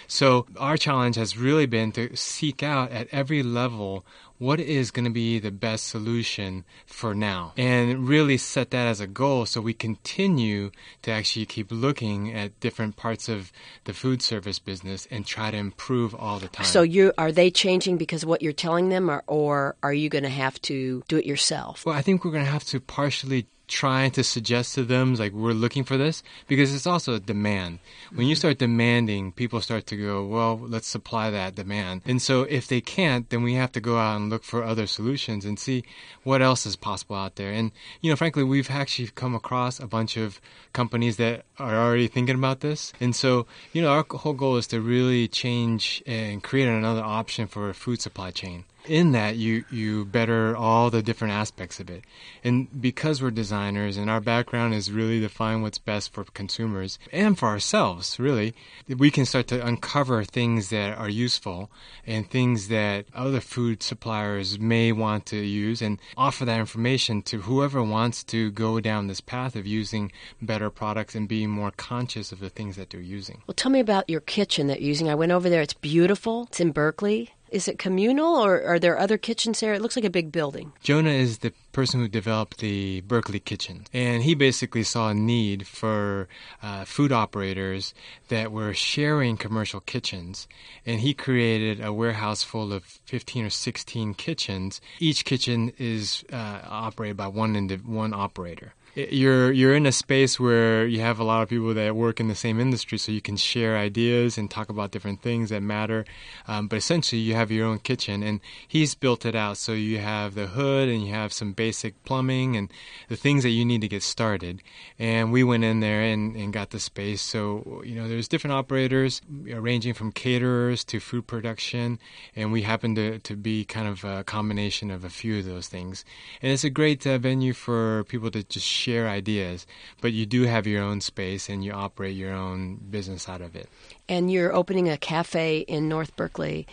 So 0.08 0.46
our 0.58 0.78
challenge 0.78 1.16
has 1.16 1.38
really 1.38 1.66
been 1.66 1.92
to 1.94 2.16
seek 2.16 2.62
out 2.62 2.92
at 2.92 3.08
every 3.12 3.42
level 3.42 4.06
what 4.40 4.60
is 4.60 4.90
going 4.90 5.06
to 5.06 5.12
be 5.12 5.38
the 5.38 5.52
best 5.52 5.88
solution 5.88 6.66
for 6.86 7.14
now 7.14 7.54
and 7.58 8.08
really 8.08 8.38
set 8.38 8.72
that 8.72 8.88
as 8.88 9.00
a 9.00 9.08
goal 9.08 9.46
so 9.46 9.62
we 9.62 9.74
continue 9.74 10.72
to 11.02 11.12
actually 11.12 11.46
keep 11.46 11.72
looking 11.72 12.34
at 12.34 12.58
different 12.60 12.96
parts 12.96 13.30
of 13.30 13.52
the 13.84 13.94
food 13.94 14.22
service 14.22 14.58
business 14.58 15.08
and 15.12 15.26
try 15.26 15.52
to 15.52 15.58
improve 15.58 16.16
all 16.16 16.40
the 16.40 16.48
time. 16.48 16.66
So 16.66 16.82
you 16.82 17.14
are 17.18 17.32
they 17.32 17.52
changing 17.52 17.98
because 17.98 18.24
of 18.24 18.30
what 18.30 18.42
you're 18.42 18.54
telling 18.54 18.90
them 18.90 19.10
or, 19.10 19.24
or 19.28 19.76
are 19.84 19.94
you 19.94 20.10
going 20.10 20.24
to 20.24 20.30
have 20.30 20.60
to 20.64 21.04
do 21.08 21.18
it 21.18 21.26
yourself? 21.26 21.86
Well, 21.86 21.96
I 21.96 22.02
think 22.02 22.24
we're 22.24 22.32
going 22.32 22.46
to 22.46 22.52
have 22.52 22.64
to 22.66 22.80
partially 22.80 23.46
trying 23.70 24.12
to 24.12 24.24
suggest 24.24 24.76
to 24.76 24.84
them 24.84 25.16
like 25.16 25.32
we're 25.32 25.54
looking 25.54 25.84
for 25.84 25.96
this 25.96 26.24
because 26.48 26.74
it's 26.74 26.88
also 26.88 27.14
a 27.14 27.20
demand. 27.20 27.80
When 28.14 28.28
you 28.28 28.34
mm-hmm. 28.34 28.40
start 28.40 28.58
demanding, 28.58 29.32
people 29.32 29.62
start 29.62 29.86
to 29.88 29.96
go, 29.96 30.26
well, 30.26 30.60
let's 30.60 30.88
supply 30.88 31.30
that 31.30 31.56
demand. 31.56 32.02
And 32.06 32.22
so 32.22 32.44
if 32.44 32.68
they 32.68 32.82
can't, 32.82 33.30
then 33.30 33.44
we 33.44 33.54
have 33.54 33.72
to 33.74 33.80
go 33.80 33.98
out 33.98 34.18
and 34.18 34.30
look 34.30 34.44
for 34.44 34.64
other 34.64 34.88
solutions 34.88 35.46
and 35.46 35.58
see 35.58 35.84
what 36.24 36.42
else 36.42 36.66
is 36.66 36.76
possible 36.76 37.16
out 37.16 37.36
there. 37.36 37.52
And 37.52 37.72
you 38.02 38.10
know, 38.10 38.16
frankly, 38.16 38.44
we've 38.44 38.72
actually 38.72 39.10
come 39.10 39.36
across 39.36 39.80
a 39.80 39.88
bunch 39.88 40.18
of 40.18 40.42
companies 40.74 41.18
that 41.18 41.46
are 41.60 41.76
already 41.76 42.08
thinking 42.08 42.36
about 42.36 42.62
this. 42.62 42.92
And 43.00 43.16
so, 43.16 43.46
you 43.72 43.82
know, 43.82 43.90
our 43.92 44.06
whole 44.10 44.34
goal 44.34 44.58
is 44.58 44.68
to 44.68 44.82
really 44.82 45.28
change 45.28 46.04
and 46.08 46.44
create 46.44 46.68
another 46.68 47.04
option 47.04 47.48
for 47.48 47.70
a 47.70 47.74
food 47.74 48.02
supply 48.02 48.32
chain 48.32 48.66
in 48.90 49.12
that 49.12 49.36
you 49.36 49.64
you 49.72 50.06
better 50.06 50.56
all 50.56 50.90
the 50.90 51.04
different 51.04 51.34
aspects 51.34 51.80
of 51.80 51.90
it. 51.90 52.04
And 52.44 52.82
because 52.82 53.22
we're 53.22 53.32
designers 53.32 53.98
and 53.98 54.10
our 54.10 54.20
background 54.20 54.74
is 54.74 54.92
really 54.92 55.20
to 55.22 55.30
find 55.30 55.62
what's 55.62 55.78
best 55.78 56.12
for 56.14 56.24
consumers 56.24 56.98
and 57.12 57.38
for 57.38 57.48
ourselves 57.48 58.20
really 58.20 58.54
we 58.88 59.12
can 59.12 59.26
start 59.26 59.48
to 59.48 59.66
uncover 59.66 60.24
things 60.24 60.70
that 60.70 60.98
are 60.98 61.10
useful 61.10 61.70
and 62.06 62.30
things 62.30 62.68
that 62.70 63.06
other 63.14 63.40
food 63.40 63.84
suppliers 63.84 64.60
may 64.60 64.92
want 64.92 65.26
to 65.28 65.38
use 65.38 65.82
and 65.82 66.00
offer 66.18 66.46
that 66.46 66.60
information 66.60 67.22
to 67.22 67.42
whoever 67.42 67.84
wants 67.84 68.24
to 68.24 68.52
go 68.52 68.80
down 68.80 69.08
this 69.08 69.22
path 69.22 69.56
of 69.56 69.68
using 69.68 70.12
better 70.42 70.70
products 70.70 71.16
and 71.16 71.28
being 71.28 71.50
more 71.50 71.72
conscious 71.72 72.32
of 72.32 72.40
the 72.40 72.50
things 72.50 72.76
that 72.76 72.90
they're 72.90 73.00
using. 73.00 73.42
Well 73.48 73.56
tell 73.56 73.72
me 73.72 73.80
about 73.80 74.10
your 74.10 74.22
kitchen 74.22 74.68
that 74.68 74.82
you're 74.82 74.90
using. 74.90 75.10
I 75.10 75.16
went 75.16 75.32
over 75.32 75.50
there. 75.50 75.62
It's 75.62 75.74
beautiful. 75.74 76.44
It's 76.50 76.60
in 76.60 76.72
berkeley 76.72 77.32
is 77.52 77.68
it 77.68 77.80
communal 77.80 78.36
or 78.36 78.64
are 78.64 78.80
there 78.80 78.98
other 78.98 79.18
kitchens 79.18 79.60
there? 79.60 79.74
It 79.74 79.82
looks 79.82 79.96
like 79.96 80.06
a 80.06 80.10
big 80.10 80.32
building. 80.32 80.74
Jonah 80.84 81.10
is 81.10 81.40
the 81.40 81.54
person 81.72 82.00
who 82.00 82.08
developed 82.08 82.60
the 82.60 83.02
Berkeley 83.02 83.40
kitchen. 83.40 83.86
And 83.94 84.24
he 84.24 84.36
basically 84.36 84.84
saw 84.84 85.10
a 85.10 85.14
need 85.14 85.68
for 85.68 86.28
uh, 86.62 86.86
food 86.86 87.12
operators 87.12 87.94
that 88.30 88.52
were 88.52 88.74
sharing 88.74 89.38
commercial 89.38 89.80
kitchens. 89.80 90.48
And 90.86 91.00
he 91.00 91.14
created 91.14 91.84
a 91.84 91.94
warehouse 91.94 92.44
full 92.44 92.74
of 92.74 92.84
15 93.06 93.46
or 93.46 93.50
16 93.50 94.14
kitchens. 94.16 94.82
Each 95.00 95.26
kitchen 95.26 95.72
is 95.78 96.24
uh, 96.32 96.62
operated 96.68 97.18
by 97.18 97.28
one, 97.28 97.68
one 97.86 98.14
operator 98.14 98.74
you're 98.96 99.52
you're 99.52 99.76
in 99.76 99.86
a 99.86 99.92
space 99.92 100.40
where 100.40 100.86
you 100.86 101.02
have 101.02 101.20
a 101.20 101.24
lot 101.24 101.42
of 101.42 101.50
people 101.50 101.74
that 101.74 101.96
work 101.96 102.20
in 102.20 102.28
the 102.28 102.36
same 102.36 102.60
industry, 102.60 102.98
so 102.98 103.12
you 103.12 103.22
can 103.22 103.38
share 103.38 103.78
ideas 103.78 104.38
and 104.38 104.50
talk 104.50 104.70
about 104.70 104.92
different 104.92 105.22
things 105.22 105.50
that 105.50 105.62
matter. 105.62 106.06
Um, 106.48 106.68
but 106.68 106.78
essentially, 106.78 107.22
you 107.22 107.36
have 107.36 107.52
your 107.52 107.68
own 107.68 107.80
kitchen, 107.80 108.24
and 108.24 108.40
he's 108.68 108.96
built 108.96 109.26
it 109.26 109.36
out 109.36 109.58
so 109.58 109.74
you 109.74 110.00
have 110.00 110.36
the 110.36 110.48
hood 110.48 110.90
and 110.90 111.06
you 111.06 111.14
have 111.14 111.32
some 111.34 111.54
basic 111.54 112.04
plumbing 112.04 112.56
and 112.56 112.72
the 113.08 113.16
things 113.16 113.44
that 113.44 113.50
you 113.50 113.66
need 113.66 113.82
to 113.82 113.88
get 113.88 114.04
started. 114.04 114.62
And 114.98 115.32
we 115.32 115.44
went 115.44 115.64
in 115.64 115.80
there 115.80 116.02
and, 116.02 116.36
and 116.36 116.52
got 116.52 116.72
the 116.72 116.80
space. 116.80 117.22
So 117.22 117.82
you 117.86 117.96
know, 117.96 118.08
there's 118.08 118.28
different 118.28 118.54
operators 118.54 119.22
ranging 119.30 119.94
from 119.94 120.12
caterers 120.12 120.84
to 120.86 121.00
food 121.00 121.28
production, 121.28 122.00
and 122.36 122.52
we 122.52 122.64
happen 122.64 122.96
to 122.96 123.20
to 123.20 123.36
be 123.36 123.66
kind 123.66 123.88
of 123.88 124.04
a 124.04 124.24
combination 124.24 124.92
of 124.92 125.04
a 125.04 125.10
few 125.10 125.40
of 125.40 125.46
those 125.46 125.68
things. 125.68 126.06
And 126.42 126.52
it's 126.52 126.64
a 126.64 126.70
great 126.70 127.06
uh, 127.06 127.18
venue 127.18 127.54
for 127.54 128.04
people 128.06 128.32
to 128.32 128.44
just 128.44 128.68
share 128.80 129.08
ideas, 129.08 129.68
but 130.02 130.14
you 130.14 130.26
do 130.26 130.44
have 130.44 130.66
your 130.66 130.82
own 130.82 131.02
space 131.02 131.50
and 131.50 131.64
you 131.64 131.72
operate 131.72 132.16
your 132.16 132.34
own 132.34 132.78
business 132.90 133.28
out 133.28 133.42
of 133.42 133.56
it. 133.56 133.70
And 134.08 134.32
you're 134.32 134.54
opening 134.54 134.90
a 134.90 134.98
cafe 134.98 135.60
in 135.60 135.90
North 135.90 136.16
Berkeley. 136.16 136.66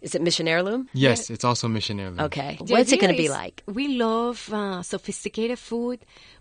Is 0.00 0.14
it 0.14 0.20
Mission 0.20 0.46
Heirloom? 0.46 0.88
Yes, 0.92 1.30
it's 1.30 1.44
also 1.44 1.66
Mission 1.66 1.98
Heirloom. 1.98 2.20
Okay. 2.20 2.58
What's 2.60 2.92
it 2.92 3.00
going 3.00 3.12
to 3.12 3.16
be 3.16 3.30
like? 3.30 3.62
We 3.66 3.96
love 3.96 4.52
uh, 4.52 4.82
sophisticated 4.82 5.58
food, 5.58 6.00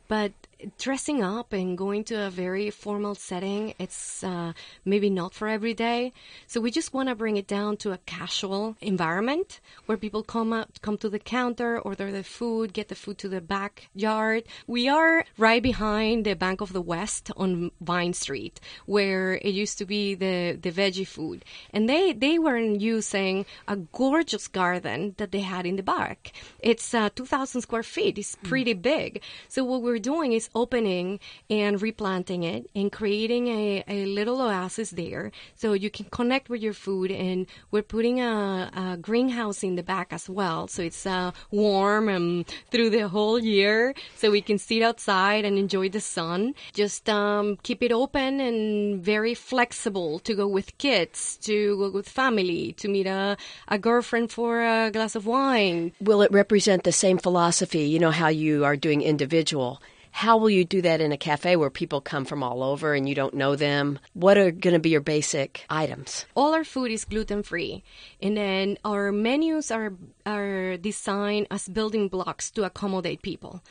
but 0.10 0.34
dressing 0.78 1.24
up 1.24 1.54
and 1.54 1.78
going 1.78 2.04
to 2.06 2.16
a 2.16 2.30
very 2.30 2.70
formal 2.70 3.16
setting, 3.16 3.74
it's 3.80 4.24
uh, 4.24 4.54
maybe 4.86 5.10
not 5.10 5.34
for 5.34 5.48
every 5.48 5.74
day. 5.74 6.14
So 6.48 6.62
we 6.62 6.72
just 6.72 6.94
want 6.94 7.10
to 7.10 7.16
bring 7.16 7.38
it 7.38 7.48
down 7.48 7.78
to 7.78 7.92
a 7.92 7.98
casual 8.06 8.76
environment 8.82 9.60
where 9.86 9.98
people 9.98 10.24
come 10.24 10.54
up, 10.54 10.82
come 10.82 10.98
to 10.98 11.10
the 11.10 11.20
counter, 11.20 11.80
order 11.80 12.12
the 12.12 12.24
food, 12.24 12.74
get 12.74 12.88
the 12.90 12.96
food 12.96 13.18
to 13.20 13.30
the 13.30 13.42
backyard. 13.42 14.44
We 14.68 14.88
are 14.88 15.26
right 15.38 15.62
behind 15.62 16.26
the 16.26 16.36
Bank 16.36 16.62
of 16.62 16.74
the 16.74 16.82
West 16.82 17.32
on 17.38 17.72
Vine 17.82 18.14
Street, 18.14 18.60
where 18.86 19.36
it 19.36 19.54
used 19.54 19.78
to 19.80 19.86
be 19.86 20.16
the, 20.16 20.58
the 20.62 20.72
veggie 20.72 21.08
food. 21.08 21.46
And 21.72 21.90
they, 21.90 22.14
they 22.14 22.40
were 22.40 22.58
using 22.58 23.46
a 23.68 23.76
gorgeous 23.76 24.48
garden 24.48 25.16
that 25.18 25.32
they 25.32 25.42
had 25.42 25.66
in 25.66 25.76
the 25.76 25.84
back. 25.84 26.32
It's 26.60 26.94
uh, 26.94 27.10
2,000 27.16 27.62
square 27.62 27.84
feet. 27.84 28.18
It's 28.18 28.36
pretty 28.44 28.76
mm. 28.76 28.82
big. 28.82 29.22
So 29.48 29.64
what 29.64 29.82
we're 29.82 30.00
doing 30.00 30.34
is 30.34 30.50
opening 30.56 31.20
and 31.50 31.82
replanting 31.82 32.44
it 32.44 32.70
and 32.76 32.92
creating 32.92 33.48
a, 33.48 33.84
a 33.88 34.06
little 34.06 34.42
oasis 34.42 34.92
there 34.92 35.32
so 35.56 35.74
you 35.74 35.90
can 35.90 36.06
connect 36.06 36.50
with 36.50 36.62
your 36.62 36.74
food. 36.74 37.12
And 37.12 37.48
we're 37.72 37.84
putting 37.84 38.20
a, 38.20 38.72
a 38.76 38.98
greenhouse 38.98 39.64
in 39.64 39.76
the 39.76 39.84
back 39.84 40.12
as 40.12 40.30
well. 40.30 40.68
So 40.68 40.82
it's 40.84 41.06
uh, 41.06 41.32
warm 41.52 42.46
through 42.72 42.90
the 42.90 43.08
whole 43.08 43.40
year 43.40 43.94
so 44.16 44.32
we 44.32 44.42
can 44.42 44.58
sit 44.58 44.82
outside 44.82 45.46
and 45.46 45.58
enjoy 45.58 45.90
the 45.90 46.00
sun. 46.02 46.54
Just 46.74 47.10
um, 47.10 47.58
keep 47.64 47.82
it 47.82 47.92
open 47.92 48.40
and 48.40 49.02
very 49.04 49.34
flexible 49.34 50.20
to 50.20 50.34
go 50.34 50.48
with 50.48 50.78
kids, 50.78 51.38
to 51.44 51.78
go 51.78 51.92
with 51.92 52.10
family, 52.10 52.74
to 52.74 52.88
meet 52.88 53.08
a, 53.08 53.38
a 53.68 53.78
girlfriend 53.78 54.32
for 54.32 54.64
a 54.64 54.92
glass 54.92 55.16
of 55.16 55.26
wine. 55.26 55.92
Will 56.02 56.22
it 56.22 56.32
represent 56.32 56.84
the 56.84 56.92
same 56.92 57.18
philosophy? 57.18 57.86
You 57.86 58.00
know 58.00 58.12
how 58.12 58.28
you 58.28 58.66
are 58.66 58.76
doing 58.76 59.02
individual 59.02 59.82
how 60.14 60.38
will 60.38 60.50
you 60.50 60.64
do 60.64 60.80
that 60.84 61.02
in 61.02 61.12
a 61.12 61.18
cafe 61.18 61.56
where 61.56 61.72
people 61.72 62.00
come 62.00 62.24
from 62.24 62.44
all 62.44 62.62
over 62.62 62.94
and 62.94 63.10
you 63.10 63.16
don't 63.16 63.34
know 63.34 63.56
them? 63.56 63.98
What 64.14 64.38
are 64.38 64.52
going 64.52 64.76
to 64.76 64.80
be 64.80 64.92
your 64.92 65.02
basic 65.02 65.66
items? 65.72 66.28
All 66.36 66.54
our 66.54 66.64
food 66.64 66.92
is 66.92 67.04
gluten 67.04 67.42
free, 67.42 67.84
and 68.22 68.38
then 68.38 68.78
our 68.86 69.12
menus 69.12 69.72
are 69.72 69.92
are 70.24 70.78
designed 70.78 71.48
as 71.50 71.68
building 71.68 72.10
blocks 72.10 72.52
to 72.52 72.64
accommodate 72.64 73.24
people. 73.24 73.64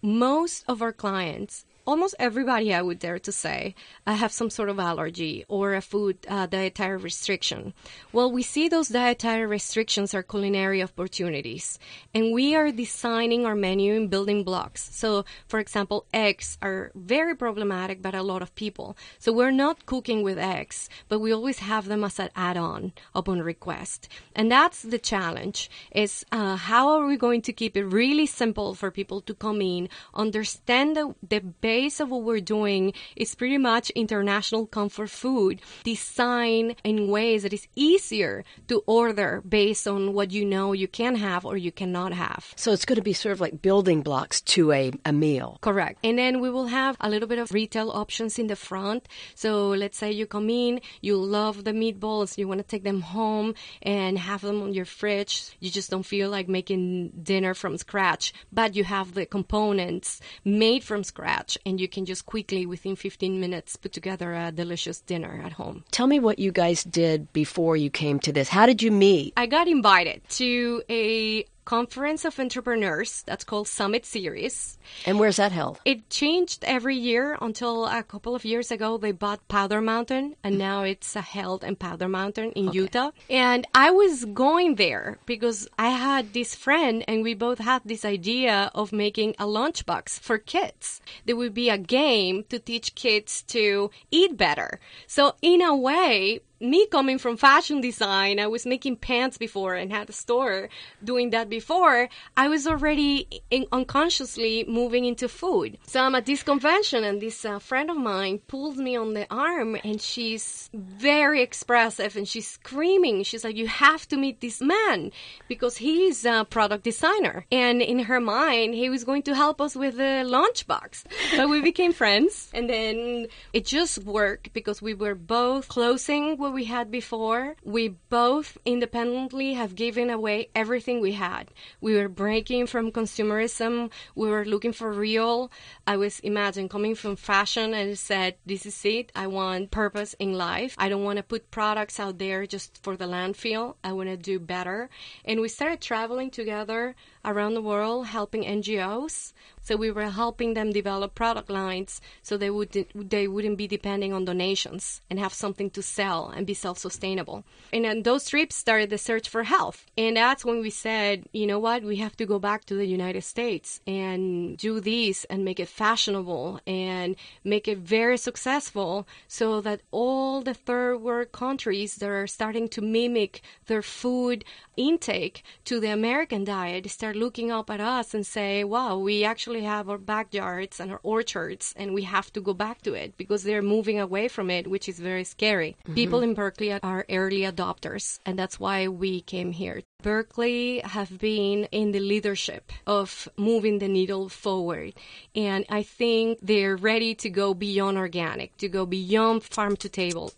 Most 0.00 0.64
of 0.66 0.80
our 0.80 0.92
clients 0.92 1.66
almost 1.86 2.14
everybody, 2.18 2.74
I 2.74 2.82
would 2.82 2.98
dare 2.98 3.18
to 3.18 3.32
say, 3.32 3.74
uh, 4.06 4.14
have 4.14 4.32
some 4.32 4.50
sort 4.50 4.68
of 4.68 4.78
allergy 4.78 5.44
or 5.48 5.74
a 5.74 5.80
food 5.80 6.18
uh, 6.28 6.46
dietary 6.46 6.96
restriction. 6.96 7.74
Well, 8.12 8.30
we 8.30 8.42
see 8.42 8.68
those 8.68 8.88
dietary 8.88 9.46
restrictions 9.46 10.14
are 10.14 10.22
culinary 10.22 10.82
opportunities, 10.82 11.78
and 12.14 12.32
we 12.32 12.54
are 12.54 12.70
designing 12.70 13.46
our 13.46 13.54
menu 13.54 13.94
in 13.94 14.08
building 14.08 14.44
blocks. 14.44 14.94
So, 14.94 15.24
for 15.48 15.58
example, 15.58 16.06
eggs 16.12 16.58
are 16.62 16.92
very 16.94 17.34
problematic 17.34 18.02
by 18.02 18.10
a 18.10 18.22
lot 18.22 18.42
of 18.42 18.54
people. 18.54 18.96
So 19.18 19.32
we're 19.32 19.50
not 19.50 19.86
cooking 19.86 20.22
with 20.22 20.38
eggs, 20.38 20.88
but 21.08 21.20
we 21.20 21.32
always 21.32 21.60
have 21.60 21.86
them 21.86 22.04
as 22.04 22.18
an 22.18 22.30
add-on 22.34 22.92
upon 23.14 23.40
request, 23.40 24.08
and 24.34 24.50
that's 24.50 24.82
the 24.82 24.98
challenge: 24.98 25.70
is 25.92 26.24
uh, 26.32 26.56
how 26.56 26.88
are 26.88 27.06
we 27.06 27.16
going 27.16 27.42
to 27.42 27.52
keep 27.52 27.76
it 27.76 27.84
really 27.84 28.26
simple 28.26 28.74
for 28.74 28.90
people 28.90 29.20
to 29.22 29.34
come 29.34 29.62
in, 29.62 29.88
understand 30.14 30.96
the, 30.96 31.14
the 31.28 31.40
base 31.70 32.00
of 32.00 32.10
what 32.10 32.24
we're 32.24 32.40
doing 32.58 32.92
is 33.14 33.36
pretty 33.36 33.56
much 33.56 33.90
international 33.90 34.66
comfort 34.66 35.08
food 35.08 35.60
designed 35.84 36.74
in 36.82 37.06
ways 37.06 37.44
that 37.44 37.52
is 37.52 37.68
easier 37.76 38.42
to 38.66 38.82
order 38.86 39.40
based 39.48 39.86
on 39.86 40.12
what 40.12 40.32
you 40.32 40.44
know 40.44 40.72
you 40.72 40.88
can 40.88 41.14
have 41.14 41.42
or 41.46 41.56
you 41.56 41.70
cannot 41.70 42.12
have. 42.12 42.42
So 42.56 42.72
it's 42.72 42.84
going 42.84 42.96
to 42.96 43.08
be 43.12 43.12
sort 43.12 43.34
of 43.34 43.40
like 43.40 43.62
building 43.62 44.02
blocks 44.02 44.40
to 44.54 44.72
a, 44.72 44.90
a 45.04 45.12
meal. 45.12 45.58
Correct. 45.60 46.00
And 46.02 46.18
then 46.18 46.40
we 46.40 46.50
will 46.50 46.66
have 46.66 46.96
a 47.00 47.08
little 47.08 47.28
bit 47.28 47.38
of 47.38 47.52
retail 47.52 47.88
options 48.02 48.32
in 48.36 48.48
the 48.48 48.56
front. 48.56 49.06
So 49.36 49.68
let's 49.82 49.96
say 49.96 50.10
you 50.10 50.26
come 50.26 50.50
in, 50.50 50.80
you 51.00 51.14
love 51.16 51.62
the 51.62 51.72
meatballs, 51.82 52.36
you 52.36 52.48
want 52.48 52.60
to 52.62 52.66
take 52.66 52.82
them 52.82 53.02
home 53.02 53.54
and 53.80 54.18
have 54.18 54.40
them 54.40 54.60
on 54.60 54.74
your 54.74 54.88
fridge. 54.98 55.32
You 55.60 55.70
just 55.70 55.90
don't 55.92 56.10
feel 56.14 56.30
like 56.30 56.48
making 56.48 57.12
dinner 57.22 57.54
from 57.54 57.78
scratch, 57.78 58.34
but 58.50 58.74
you 58.74 58.82
have 58.82 59.14
the 59.14 59.24
components 59.24 60.20
made 60.44 60.82
from 60.82 61.04
scratch 61.04 61.56
and 61.66 61.80
you 61.80 61.88
can 61.88 62.06
just 62.06 62.26
quickly, 62.26 62.66
within 62.66 62.96
15 62.96 63.40
minutes, 63.40 63.76
put 63.76 63.92
together 63.92 64.34
a 64.34 64.52
delicious 64.52 65.00
dinner 65.00 65.42
at 65.44 65.52
home. 65.52 65.84
Tell 65.90 66.06
me 66.06 66.18
what 66.18 66.38
you 66.38 66.52
guys 66.52 66.84
did 66.84 67.32
before 67.32 67.76
you 67.76 67.90
came 67.90 68.18
to 68.20 68.32
this. 68.32 68.48
How 68.48 68.66
did 68.66 68.82
you 68.82 68.90
meet? 68.90 69.32
I 69.36 69.46
got 69.46 69.68
invited 69.68 70.22
to 70.30 70.82
a 70.88 71.44
conference 71.70 72.24
of 72.24 72.40
entrepreneurs 72.40 73.22
that's 73.26 73.44
called 73.44 73.68
Summit 73.68 74.04
Series. 74.04 74.76
And 75.06 75.20
where's 75.20 75.36
that 75.36 75.52
held? 75.52 75.78
It 75.84 76.10
changed 76.10 76.64
every 76.64 76.96
year 76.96 77.38
until 77.40 77.86
a 77.86 78.02
couple 78.02 78.34
of 78.34 78.44
years 78.44 78.72
ago 78.72 78.98
they 78.98 79.12
bought 79.12 79.46
Powder 79.46 79.80
Mountain 79.80 80.34
and 80.42 80.58
now 80.58 80.82
it's 80.82 81.14
held 81.14 81.62
in 81.62 81.76
Powder 81.76 82.08
Mountain 82.08 82.50
in 82.56 82.70
okay. 82.70 82.78
Utah. 82.78 83.12
And 83.30 83.68
I 83.72 83.92
was 83.92 84.24
going 84.24 84.74
there 84.74 85.18
because 85.26 85.68
I 85.78 85.90
had 85.90 86.32
this 86.32 86.56
friend 86.56 87.04
and 87.06 87.22
we 87.22 87.34
both 87.34 87.60
had 87.60 87.82
this 87.84 88.04
idea 88.04 88.72
of 88.74 88.92
making 88.92 89.36
a 89.38 89.46
lunchbox 89.46 90.18
for 90.18 90.38
kids. 90.38 91.00
There 91.24 91.36
would 91.36 91.54
be 91.54 91.70
a 91.70 91.78
game 91.78 92.46
to 92.48 92.58
teach 92.58 92.96
kids 92.96 93.42
to 93.54 93.92
eat 94.10 94.36
better. 94.36 94.80
So 95.06 95.36
in 95.40 95.62
a 95.62 95.76
way, 95.76 96.40
me 96.60 96.86
coming 96.86 97.18
from 97.18 97.36
fashion 97.36 97.80
design, 97.80 98.38
I 98.38 98.46
was 98.46 98.66
making 98.66 98.96
pants 98.96 99.38
before 99.38 99.74
and 99.74 99.90
had 99.90 100.10
a 100.10 100.12
store 100.12 100.68
doing 101.02 101.30
that 101.30 101.48
before. 101.48 102.08
I 102.36 102.48
was 102.48 102.66
already 102.66 103.42
in, 103.50 103.66
unconsciously 103.72 104.64
moving 104.68 105.04
into 105.06 105.28
food. 105.28 105.78
So 105.86 106.02
I'm 106.02 106.14
at 106.14 106.26
this 106.26 106.42
convention, 106.42 107.02
and 107.04 107.20
this 107.20 107.44
uh, 107.44 107.58
friend 107.58 107.90
of 107.90 107.96
mine 107.96 108.40
pulls 108.46 108.76
me 108.76 108.96
on 108.96 109.14
the 109.14 109.26
arm, 109.32 109.76
and 109.82 110.00
she's 110.00 110.68
very 110.74 111.42
expressive, 111.42 112.16
and 112.16 112.28
she's 112.28 112.48
screaming. 112.48 113.22
She's 113.22 113.44
like, 113.44 113.56
"You 113.56 113.68
have 113.68 114.06
to 114.08 114.16
meet 114.16 114.40
this 114.40 114.60
man 114.60 115.12
because 115.48 115.78
he's 115.78 116.24
a 116.24 116.46
product 116.48 116.84
designer." 116.84 117.46
And 117.50 117.80
in 117.80 118.00
her 118.00 118.20
mind, 118.20 118.74
he 118.74 118.90
was 118.90 119.04
going 119.04 119.22
to 119.22 119.34
help 119.34 119.60
us 119.60 119.74
with 119.74 119.96
the 119.96 120.24
lunchbox. 120.26 121.04
So 121.36 121.48
we 121.48 121.62
became 121.62 121.92
friends, 121.92 122.50
and 122.52 122.68
then 122.68 123.28
it 123.52 123.64
just 123.64 124.04
worked 124.04 124.52
because 124.52 124.82
we 124.82 124.94
were 124.94 125.14
both 125.14 125.68
closing 125.68 126.36
what 126.50 126.56
we 126.56 126.64
had 126.64 126.90
before. 126.90 127.54
We 127.62 127.94
both 128.08 128.58
independently 128.64 129.54
have 129.54 129.76
given 129.76 130.10
away 130.10 130.48
everything 130.52 131.00
we 131.00 131.12
had. 131.12 131.52
We 131.80 131.94
were 131.94 132.08
breaking 132.08 132.66
from 132.66 132.90
consumerism. 132.90 133.90
We 134.16 134.28
were 134.28 134.44
looking 134.44 134.72
for 134.72 134.90
real. 134.90 135.52
I 135.86 135.96
was 135.96 136.18
imagine 136.20 136.68
coming 136.68 136.96
from 136.96 137.14
fashion 137.14 137.72
and 137.72 137.96
said, 137.96 138.34
"This 138.44 138.66
is 138.66 138.84
it. 138.84 139.12
I 139.14 139.28
want 139.28 139.70
purpose 139.70 140.16
in 140.18 140.32
life. 140.34 140.74
I 140.76 140.88
don't 140.88 141.04
want 141.04 141.18
to 141.18 141.22
put 141.22 141.52
products 141.52 142.00
out 142.00 142.18
there 142.18 142.46
just 142.46 142.82
for 142.82 142.96
the 142.96 143.06
landfill. 143.06 143.76
I 143.84 143.92
want 143.92 144.08
to 144.08 144.16
do 144.16 144.40
better." 144.40 144.90
And 145.24 145.40
we 145.40 145.48
started 145.48 145.80
traveling 145.80 146.30
together 146.30 146.96
around 147.24 147.54
the 147.54 147.62
world 147.62 148.06
helping 148.06 148.44
NGOs. 148.44 149.32
So 149.62 149.76
we 149.76 149.90
were 149.90 150.08
helping 150.08 150.54
them 150.54 150.72
develop 150.72 151.14
product 151.14 151.50
lines 151.50 152.00
so 152.22 152.36
they 152.36 152.50
would 152.50 152.72
they 152.94 153.28
wouldn't 153.28 153.58
be 153.58 153.68
depending 153.68 154.12
on 154.12 154.24
donations 154.24 155.02
and 155.10 155.18
have 155.18 155.34
something 155.34 155.70
to 155.70 155.82
sell 155.82 156.28
and 156.28 156.46
be 156.46 156.54
self-sustainable. 156.54 157.44
And 157.72 157.84
then 157.84 158.02
those 158.02 158.28
trips 158.28 158.56
started 158.56 158.90
the 158.90 158.98
search 158.98 159.28
for 159.28 159.44
health. 159.44 159.86
And 159.98 160.16
that's 160.16 160.44
when 160.44 160.60
we 160.60 160.70
said, 160.70 161.26
you 161.32 161.46
know 161.46 161.58
what, 161.58 161.82
we 161.82 161.96
have 161.96 162.16
to 162.16 162.26
go 162.26 162.38
back 162.38 162.64
to 162.66 162.74
the 162.74 162.86
United 162.86 163.22
States 163.22 163.80
and 163.86 164.56
do 164.56 164.80
this 164.80 165.24
and 165.24 165.44
make 165.44 165.60
it 165.60 165.68
fashionable 165.68 166.60
and 166.66 167.16
make 167.44 167.68
it 167.68 167.78
very 167.78 168.16
successful 168.16 169.06
so 169.28 169.60
that 169.60 169.82
all 169.90 170.40
the 170.40 170.54
third 170.54 170.98
world 170.98 171.32
countries 171.32 171.96
that 171.96 172.08
are 172.08 172.26
starting 172.26 172.68
to 172.68 172.80
mimic 172.80 173.42
their 173.66 173.82
food 173.82 174.44
intake 174.76 175.42
to 175.64 175.78
the 175.80 175.92
American 175.92 176.44
diet 176.44 176.90
start 176.90 177.09
looking 177.14 177.50
up 177.50 177.70
at 177.70 177.80
us 177.80 178.14
and 178.14 178.26
say, 178.26 178.64
wow, 178.64 178.96
we 178.98 179.24
actually 179.24 179.62
have 179.62 179.88
our 179.88 179.98
backyards 179.98 180.80
and 180.80 180.90
our 180.90 181.00
orchards 181.02 181.74
and 181.76 181.94
we 181.94 182.02
have 182.02 182.32
to 182.32 182.40
go 182.40 182.54
back 182.54 182.82
to 182.82 182.94
it 182.94 183.16
because 183.16 183.42
they're 183.42 183.62
moving 183.62 183.98
away 183.98 184.28
from 184.28 184.50
it, 184.50 184.66
which 184.66 184.88
is 184.88 184.98
very 184.98 185.24
scary. 185.24 185.76
Mm-hmm. 185.84 185.94
People 185.94 186.20
in 186.22 186.34
Berkeley 186.34 186.72
are 186.72 187.06
early 187.10 187.40
adopters 187.40 188.18
and 188.26 188.38
that's 188.38 188.58
why 188.58 188.88
we 188.88 189.20
came 189.20 189.52
here. 189.52 189.82
Berkeley 190.02 190.80
have 190.80 191.18
been 191.18 191.64
in 191.72 191.92
the 191.92 192.00
leadership 192.00 192.72
of 192.86 193.28
moving 193.36 193.78
the 193.78 193.88
needle 193.88 194.28
forward. 194.28 194.94
And 195.34 195.64
I 195.68 195.82
think 195.82 196.38
they're 196.42 196.76
ready 196.76 197.14
to 197.16 197.30
go 197.30 197.54
beyond 197.54 197.98
organic, 197.98 198.56
to 198.58 198.68
go 198.68 198.86
beyond 198.86 199.44
farm 199.44 199.76
to 199.76 199.88
table. 199.88 200.32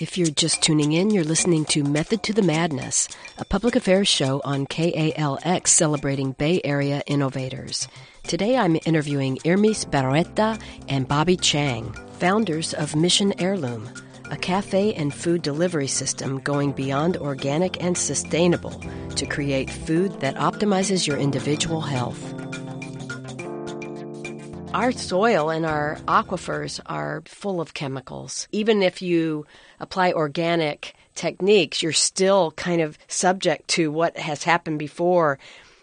If 0.00 0.16
you're 0.16 0.28
just 0.28 0.62
tuning 0.62 0.92
in, 0.92 1.10
you're 1.10 1.22
listening 1.22 1.64
to 1.66 1.84
Method 1.84 2.22
to 2.24 2.32
the 2.32 2.42
Madness, 2.42 3.08
a 3.38 3.44
public 3.44 3.76
affairs 3.76 4.08
show 4.08 4.40
on 4.44 4.66
KALX 4.66 5.68
celebrating 5.68 6.32
Bay 6.32 6.60
Area 6.64 7.02
innovators. 7.06 7.86
Today 8.22 8.56
I'm 8.56 8.78
interviewing 8.86 9.36
Yrmis 9.44 9.84
Barroeta 9.84 10.60
and 10.88 11.06
Bobby 11.06 11.36
Chang, 11.36 11.92
founders 12.18 12.72
of 12.74 12.96
Mission 12.96 13.34
Heirloom, 13.38 13.88
a 14.30 14.36
cafe 14.36 14.94
and 14.94 15.12
food 15.12 15.42
delivery 15.42 15.88
system 15.88 16.40
going 16.40 16.72
beyond 16.72 17.18
organic 17.18 17.82
and 17.82 17.96
sustainable 17.96 18.82
to 19.16 19.26
create 19.26 19.70
food 19.70 20.20
that 20.20 20.36
optimizes 20.36 21.06
your 21.06 21.18
individual 21.18 21.82
health. 21.82 22.32
Our 24.74 24.92
soil 24.92 25.50
and 25.50 25.66
our 25.66 25.98
aquifers 26.08 26.80
are 26.86 27.22
full 27.26 27.60
of 27.60 27.74
chemicals. 27.74 28.48
Even 28.52 28.82
if 28.82 29.02
you 29.02 29.46
apply 29.80 30.12
organic 30.12 30.94
techniques, 31.14 31.82
you're 31.82 31.92
still 31.92 32.52
kind 32.52 32.80
of 32.80 32.98
subject 33.06 33.68
to 33.68 33.92
what 33.92 34.16
has 34.16 34.44
happened 34.44 34.78
before. 34.78 35.38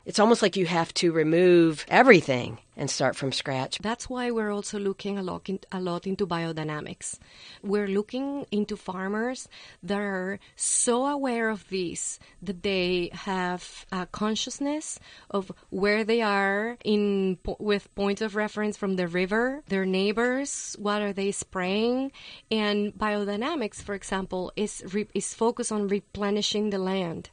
It's 0.08 0.18
almost 0.18 0.42
like 0.42 0.56
you 0.56 0.66
have 0.66 0.92
to 0.96 1.12
remove 1.12 1.86
everything 1.88 2.58
and 2.80 2.90
start 2.90 3.16
from 3.16 3.34
scratch. 3.34 3.78
That's 3.80 4.10
why 4.10 4.32
we're 4.32 4.52
also 4.52 4.80
looking 4.80 5.18
a 5.18 5.22
lot, 5.22 5.50
in, 5.50 5.60
a 5.70 5.82
lot 5.82 6.08
into 6.08 6.26
biodynamics. 6.26 7.20
We're 7.62 7.90
looking 7.90 8.46
into 8.52 8.78
farmers 8.78 9.50
that 9.84 10.00
are 10.00 10.40
so 10.56 11.06
aware 11.06 11.50
of 11.50 11.68
this 11.68 12.20
that 12.42 12.64
they 12.64 13.10
have 13.12 13.86
a 13.92 14.06
consciousness 14.06 14.98
of 15.30 15.52
where 15.70 16.06
they 16.06 16.22
are 16.22 16.78
in 16.86 17.38
with 17.60 17.94
points 17.96 18.22
of 18.22 18.38
reference 18.38 18.78
from 18.78 18.96
the 18.96 19.10
river, 19.10 19.62
their 19.68 19.86
neighbors, 19.86 20.78
what 20.80 21.02
are 21.02 21.12
they 21.12 21.32
spraying, 21.32 22.14
and 22.50 22.94
biodynamics, 22.94 23.84
for 23.84 23.94
example, 23.94 24.54
is 24.56 24.84
re- 24.94 25.10
is 25.14 25.34
focused 25.34 25.74
on 25.74 25.90
replenishing 25.90 26.70
the 26.70 26.80
land 26.80 27.30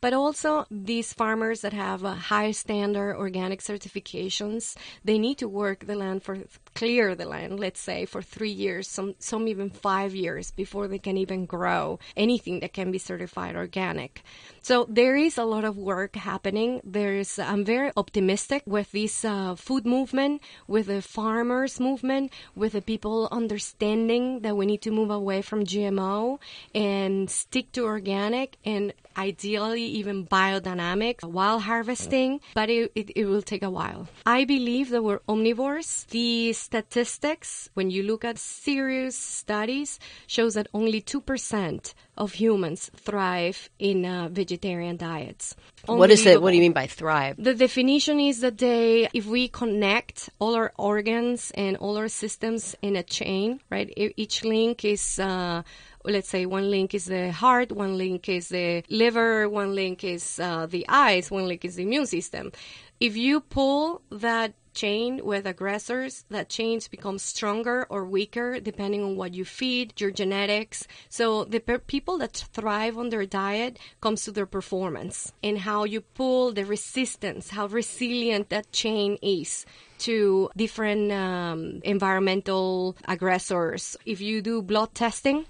but 0.00 0.12
also 0.12 0.66
these 0.70 1.12
farmers 1.12 1.60
that 1.60 1.72
have 1.72 2.04
a 2.04 2.14
high 2.14 2.50
standard 2.50 3.16
organic 3.16 3.60
certifications, 3.60 4.76
they 5.04 5.18
need 5.18 5.38
to 5.38 5.48
work 5.48 5.86
the 5.86 5.96
land 5.96 6.22
for 6.22 6.38
clear 6.76 7.14
the 7.14 7.24
land, 7.24 7.58
let's 7.58 7.80
say, 7.80 8.04
for 8.04 8.20
three 8.20 8.50
years, 8.52 8.86
some 8.86 9.14
some 9.18 9.48
even 9.48 9.70
five 9.70 10.14
years 10.14 10.52
before 10.52 10.86
they 10.86 10.98
can 10.98 11.16
even 11.16 11.46
grow 11.46 11.98
anything 12.16 12.60
that 12.60 12.72
can 12.74 12.92
be 12.92 12.98
certified 12.98 13.56
organic. 13.56 14.22
So 14.60 14.84
there 14.88 15.16
is 15.16 15.38
a 15.38 15.44
lot 15.44 15.64
of 15.64 15.76
work 15.78 16.16
happening. 16.16 16.80
There's 16.84 17.38
I'm 17.38 17.64
very 17.64 17.90
optimistic 17.96 18.62
with 18.66 18.92
this 18.92 19.24
uh, 19.24 19.56
food 19.56 19.86
movement, 19.86 20.42
with 20.68 20.86
the 20.86 21.00
farmers 21.00 21.80
movement, 21.80 22.30
with 22.54 22.72
the 22.72 22.82
people 22.82 23.28
understanding 23.32 24.40
that 24.40 24.56
we 24.56 24.66
need 24.66 24.82
to 24.82 24.90
move 24.90 25.10
away 25.10 25.40
from 25.40 25.64
GMO 25.64 26.38
and 26.74 27.30
stick 27.30 27.72
to 27.72 27.84
organic 27.84 28.58
and 28.64 28.92
ideally 29.16 29.82
even 29.82 30.26
biodynamic 30.26 31.24
wild 31.24 31.62
harvesting, 31.62 32.40
but 32.54 32.68
it, 32.68 32.92
it, 32.94 33.10
it 33.16 33.24
will 33.24 33.42
take 33.42 33.62
a 33.62 33.70
while. 33.70 34.08
I 34.26 34.44
believe 34.44 34.90
that 34.90 35.02
we're 35.02 35.20
omnivores. 35.20 36.06
The 36.08 36.52
statistics, 36.66 37.70
when 37.74 37.88
you 37.90 38.02
look 38.02 38.24
at 38.24 38.38
serious 38.38 39.16
studies, 39.16 40.00
shows 40.26 40.54
that 40.54 40.66
only 40.74 41.00
2% 41.00 41.94
of 42.16 42.32
humans 42.32 42.90
thrive 42.96 43.70
in 43.78 44.04
uh, 44.04 44.28
vegetarian 44.30 44.96
diets. 44.96 45.54
What 45.86 46.10
is 46.10 46.26
it? 46.26 46.42
What 46.42 46.50
do 46.50 46.56
you 46.56 46.62
mean 46.62 46.72
by 46.72 46.88
thrive? 46.88 47.36
The 47.38 47.54
definition 47.54 48.18
is 48.18 48.40
that 48.40 48.58
they, 48.58 49.08
if 49.12 49.26
we 49.26 49.48
connect 49.48 50.30
all 50.40 50.54
our 50.56 50.72
organs 50.76 51.52
and 51.54 51.76
all 51.76 51.96
our 51.96 52.08
systems 52.08 52.74
in 52.82 52.96
a 52.96 53.04
chain, 53.04 53.60
right? 53.70 53.88
Each 53.96 54.44
link 54.44 54.84
is. 54.84 55.18
Uh, 55.18 55.62
let's 56.06 56.28
say 56.28 56.46
one 56.46 56.70
link 56.70 56.94
is 56.94 57.06
the 57.06 57.32
heart, 57.32 57.72
one 57.72 57.98
link 57.98 58.28
is 58.28 58.48
the 58.48 58.82
liver, 58.88 59.48
one 59.48 59.74
link 59.74 60.04
is 60.04 60.38
uh, 60.40 60.66
the 60.66 60.86
eyes, 60.88 61.30
one 61.30 61.46
link 61.46 61.64
is 61.64 61.76
the 61.76 61.82
immune 61.82 62.06
system. 62.06 62.52
If 63.00 63.16
you 63.16 63.40
pull 63.40 64.02
that 64.10 64.54
chain 64.76 65.24
with 65.24 65.46
aggressors, 65.46 66.24
that 66.28 66.48
chains 66.48 66.86
become 66.86 67.18
stronger 67.18 67.86
or 67.88 68.04
weaker 68.04 68.60
depending 68.60 69.02
on 69.02 69.16
what 69.16 69.34
you 69.34 69.44
feed, 69.44 69.98
your 70.00 70.10
genetics. 70.10 70.86
So 71.08 71.44
the 71.44 71.60
per- 71.60 71.78
people 71.78 72.18
that 72.18 72.44
thrive 72.52 72.96
on 72.98 73.08
their 73.08 73.26
diet 73.26 73.78
comes 74.00 74.24
to 74.24 74.32
their 74.32 74.46
performance 74.46 75.32
and 75.42 75.58
how 75.58 75.84
you 75.84 76.02
pull 76.02 76.52
the 76.52 76.64
resistance, 76.64 77.50
how 77.50 77.66
resilient 77.66 78.50
that 78.50 78.70
chain 78.70 79.18
is 79.22 79.64
to 79.98 80.50
different 80.56 81.10
um, 81.10 81.80
environmental 81.82 82.96
aggressors. 83.08 83.96
If 84.04 84.20
you 84.20 84.42
do 84.42 84.62
blood 84.62 84.94
testing, 84.94 85.46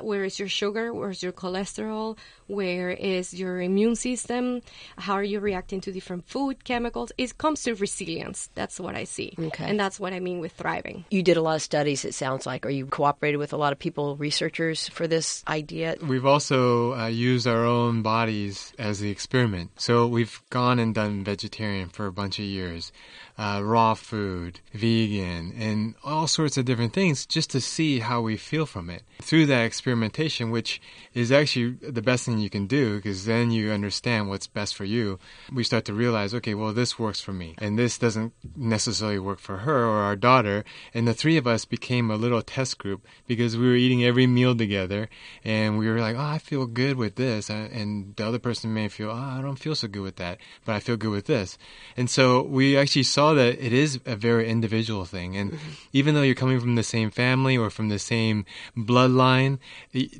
where 0.00 0.24
is 0.24 0.38
your 0.38 0.48
sugar, 0.48 0.92
where's 0.92 1.22
your 1.22 1.32
cholesterol, 1.32 2.16
where 2.46 2.90
is 2.90 3.32
your 3.34 3.60
immune 3.60 3.96
system, 3.96 4.60
how 4.98 5.14
are 5.14 5.24
you 5.24 5.40
reacting 5.40 5.80
to 5.82 5.92
different 5.92 6.28
food 6.28 6.64
chemicals. 6.64 7.12
It 7.18 7.38
comes 7.38 7.62
to 7.64 7.74
resilience. 7.74 8.50
That's 8.54 8.78
what 8.78 8.94
I 8.94 9.04
see, 9.04 9.34
Okay. 9.38 9.64
and 9.64 9.78
that's 9.78 9.98
what 9.98 10.12
I 10.12 10.20
mean 10.20 10.40
with 10.40 10.52
thriving. 10.52 11.04
You 11.10 11.22
did 11.22 11.36
a 11.36 11.42
lot 11.42 11.56
of 11.56 11.62
studies, 11.62 12.04
it 12.04 12.14
sounds 12.14 12.46
like, 12.46 12.66
or 12.66 12.70
you 12.70 12.86
cooperated 12.86 13.38
with 13.38 13.52
a 13.52 13.56
lot 13.56 13.72
of 13.72 13.78
people, 13.78 14.16
researchers, 14.16 14.88
for 14.88 15.06
this 15.06 15.42
idea. 15.48 15.96
We've 16.06 16.26
also 16.26 16.94
uh, 16.94 17.06
used 17.06 17.46
our 17.46 17.64
own 17.64 18.02
bodies 18.02 18.72
as 18.78 19.00
the 19.00 19.10
experiment. 19.10 19.70
So 19.76 20.06
we've 20.06 20.40
gone 20.50 20.78
and 20.78 20.94
done 20.94 21.24
vegetarian 21.24 21.88
for 21.88 22.06
a 22.06 22.12
bunch 22.12 22.38
of 22.38 22.44
years, 22.44 22.92
uh, 23.38 23.60
raw 23.64 23.94
food, 23.94 24.60
vegan, 24.72 25.52
and 25.58 25.94
all 26.04 26.26
sorts 26.26 26.56
of 26.56 26.64
different 26.64 26.92
things 26.92 27.24
just 27.24 27.50
to 27.50 27.60
see 27.60 28.00
how 28.00 28.20
we 28.20 28.36
feel 28.36 28.66
from 28.66 28.90
it. 28.90 29.02
Through 29.20 29.46
that 29.46 29.64
experimentation, 29.64 30.50
which 30.50 30.80
is 31.14 31.32
actually 31.32 31.76
the 31.80 32.02
best 32.02 32.24
thing 32.26 32.38
you 32.38 32.50
can 32.50 32.66
do 32.66 32.96
because 32.96 33.24
then 33.24 33.50
you 33.50 33.70
understand 33.70 34.28
what's 34.28 34.46
best 34.46 34.74
for 34.74 34.84
you, 34.84 35.18
we 35.52 35.64
start 35.64 35.84
to 35.86 35.94
realize, 35.94 36.34
okay, 36.34 36.54
well, 36.54 36.72
this 36.72 36.98
works 36.98 37.20
for 37.20 37.32
me, 37.32 37.54
and 37.58 37.78
this 37.78 37.98
doesn't 37.98 38.32
necessarily 38.56 39.18
work 39.18 39.38
for 39.38 39.58
her 39.58 39.84
or 39.84 39.98
our 40.02 40.16
daughter. 40.16 40.64
And 40.92 41.08
the 41.08 41.14
three 41.14 41.36
of 41.36 41.46
us 41.46 41.64
became 41.64 42.10
a 42.10 42.16
little 42.16 42.42
test 42.42 42.78
group 42.78 43.06
because 43.26 43.56
we 43.56 43.66
were 43.66 43.74
eating 43.74 44.04
every 44.04 44.26
meal 44.26 44.56
together, 44.56 45.08
and 45.44 45.78
we 45.78 45.88
were 45.88 46.00
like, 46.00 46.16
oh, 46.16 46.20
I 46.20 46.38
feel 46.38 46.66
good 46.66 46.96
with 46.96 47.16
this, 47.16 47.48
uh, 47.50 47.68
and 47.72 48.14
the 48.16 48.26
other 48.26 48.38
person 48.38 48.74
may 48.74 48.88
feel, 48.88 49.10
oh, 49.10 49.14
I 49.14 49.40
don't 49.40 49.58
feel 49.58 49.74
so 49.74 49.88
good 49.88 50.02
with 50.02 50.16
that, 50.16 50.38
but 50.64 50.74
I 50.74 50.80
feel 50.80 50.96
good 50.96 51.10
with 51.10 51.26
this. 51.26 51.56
And 51.96 52.10
so 52.10 52.42
we 52.42 52.76
actually 52.76 53.04
saw 53.04 53.21
that 53.34 53.64
it 53.64 53.72
is 53.72 54.00
a 54.06 54.16
very 54.16 54.48
individual 54.48 55.04
thing, 55.04 55.36
and 55.36 55.58
even 55.92 56.14
though 56.14 56.22
you're 56.22 56.34
coming 56.34 56.60
from 56.60 56.74
the 56.74 56.82
same 56.82 57.10
family 57.10 57.56
or 57.56 57.70
from 57.70 57.88
the 57.88 57.98
same 57.98 58.44
bloodline, 58.76 59.58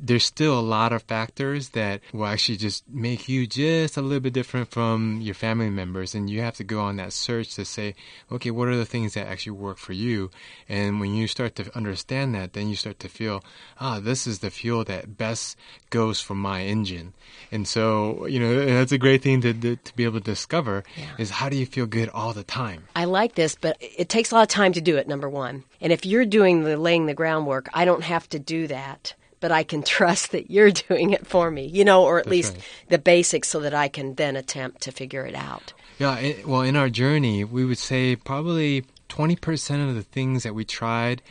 there's 0.01 0.25
still 0.25 0.57
a 0.57 0.61
lot 0.77 0.93
of 0.93 1.03
factors 1.03 1.69
that 1.69 2.01
will 2.13 2.25
actually 2.25 2.57
just 2.57 2.83
make 2.89 3.27
you 3.27 3.45
just 3.45 3.97
a 3.97 4.01
little 4.01 4.19
bit 4.19 4.33
different 4.33 4.71
from 4.71 5.19
your 5.21 5.35
family 5.35 5.69
members, 5.69 6.15
and 6.15 6.29
you 6.29 6.41
have 6.41 6.55
to 6.55 6.63
go 6.63 6.79
on 6.79 6.95
that 6.97 7.13
search 7.13 7.55
to 7.55 7.65
say, 7.65 7.95
okay, 8.31 8.51
what 8.51 8.67
are 8.67 8.77
the 8.77 8.85
things 8.85 9.13
that 9.13 9.27
actually 9.27 9.57
work 9.57 9.77
for 9.77 9.93
you? 9.93 10.31
And 10.69 10.99
when 10.99 11.13
you 11.13 11.27
start 11.27 11.55
to 11.55 11.75
understand 11.75 12.33
that, 12.35 12.53
then 12.53 12.69
you 12.69 12.75
start 12.75 12.99
to 12.99 13.09
feel, 13.09 13.43
ah, 13.79 13.99
this 13.99 14.25
is 14.25 14.39
the 14.39 14.49
fuel 14.49 14.83
that 14.85 15.17
best 15.17 15.57
goes 15.89 16.21
for 16.21 16.35
my 16.35 16.63
engine. 16.63 17.13
And 17.51 17.67
so, 17.67 18.25
you 18.25 18.39
know, 18.39 18.65
that's 18.65 18.91
a 18.91 18.97
great 18.97 19.21
thing 19.21 19.41
to, 19.41 19.53
to, 19.53 19.75
to 19.75 19.95
be 19.95 20.03
able 20.03 20.19
to 20.19 20.25
discover 20.25 20.83
is 21.17 21.29
how 21.29 21.49
do 21.49 21.57
you 21.57 21.65
feel 21.65 21.85
good 21.85 22.09
all 22.09 22.33
the 22.33 22.43
time? 22.43 22.85
I 22.95 23.05
like 23.05 23.35
this, 23.35 23.55
but 23.55 23.77
it 23.79 24.09
takes 24.09 24.31
a 24.31 24.35
lot 24.35 24.43
of 24.43 24.47
time 24.49 24.73
to 24.73 24.81
do 24.81 24.97
it, 24.97 25.07
number 25.07 25.29
one. 25.29 25.63
And 25.81 25.91
if 25.91 26.05
you're 26.05 26.25
doing 26.25 26.63
the 26.63 26.77
laying 26.77 27.05
the 27.05 27.13
groundwork, 27.13 27.69
I 27.73 27.85
don't 27.85 28.03
have 28.03 28.29
to 28.29 28.39
do 28.39 28.67
that. 28.67 29.13
But 29.39 29.51
I 29.51 29.63
can 29.63 29.83
trust 29.83 30.31
that 30.31 30.51
you're 30.51 30.71
doing 30.71 31.11
it 31.11 31.27
for 31.27 31.51
me, 31.51 31.65
you 31.65 31.83
know, 31.83 32.03
or 32.03 32.19
at 32.19 32.27
least 32.27 32.53
right. 32.53 32.63
the 32.89 32.97
basics 32.97 33.49
so 33.49 33.59
that 33.61 33.73
I 33.73 33.87
can 33.87 34.15
then 34.15 34.35
attempt 34.35 34.81
to 34.83 34.91
figure 34.91 35.25
it 35.25 35.35
out. 35.35 35.73
Yeah, 35.99 36.17
it, 36.17 36.47
well, 36.47 36.61
in 36.61 36.75
our 36.75 36.89
journey, 36.89 37.43
we 37.43 37.65
would 37.65 37.77
say 37.77 38.15
probably 38.15 38.85
20% 39.09 39.89
of 39.89 39.95
the 39.95 40.01
things 40.01 40.43
that 40.43 40.55
we 40.55 40.65
tried 40.65 41.21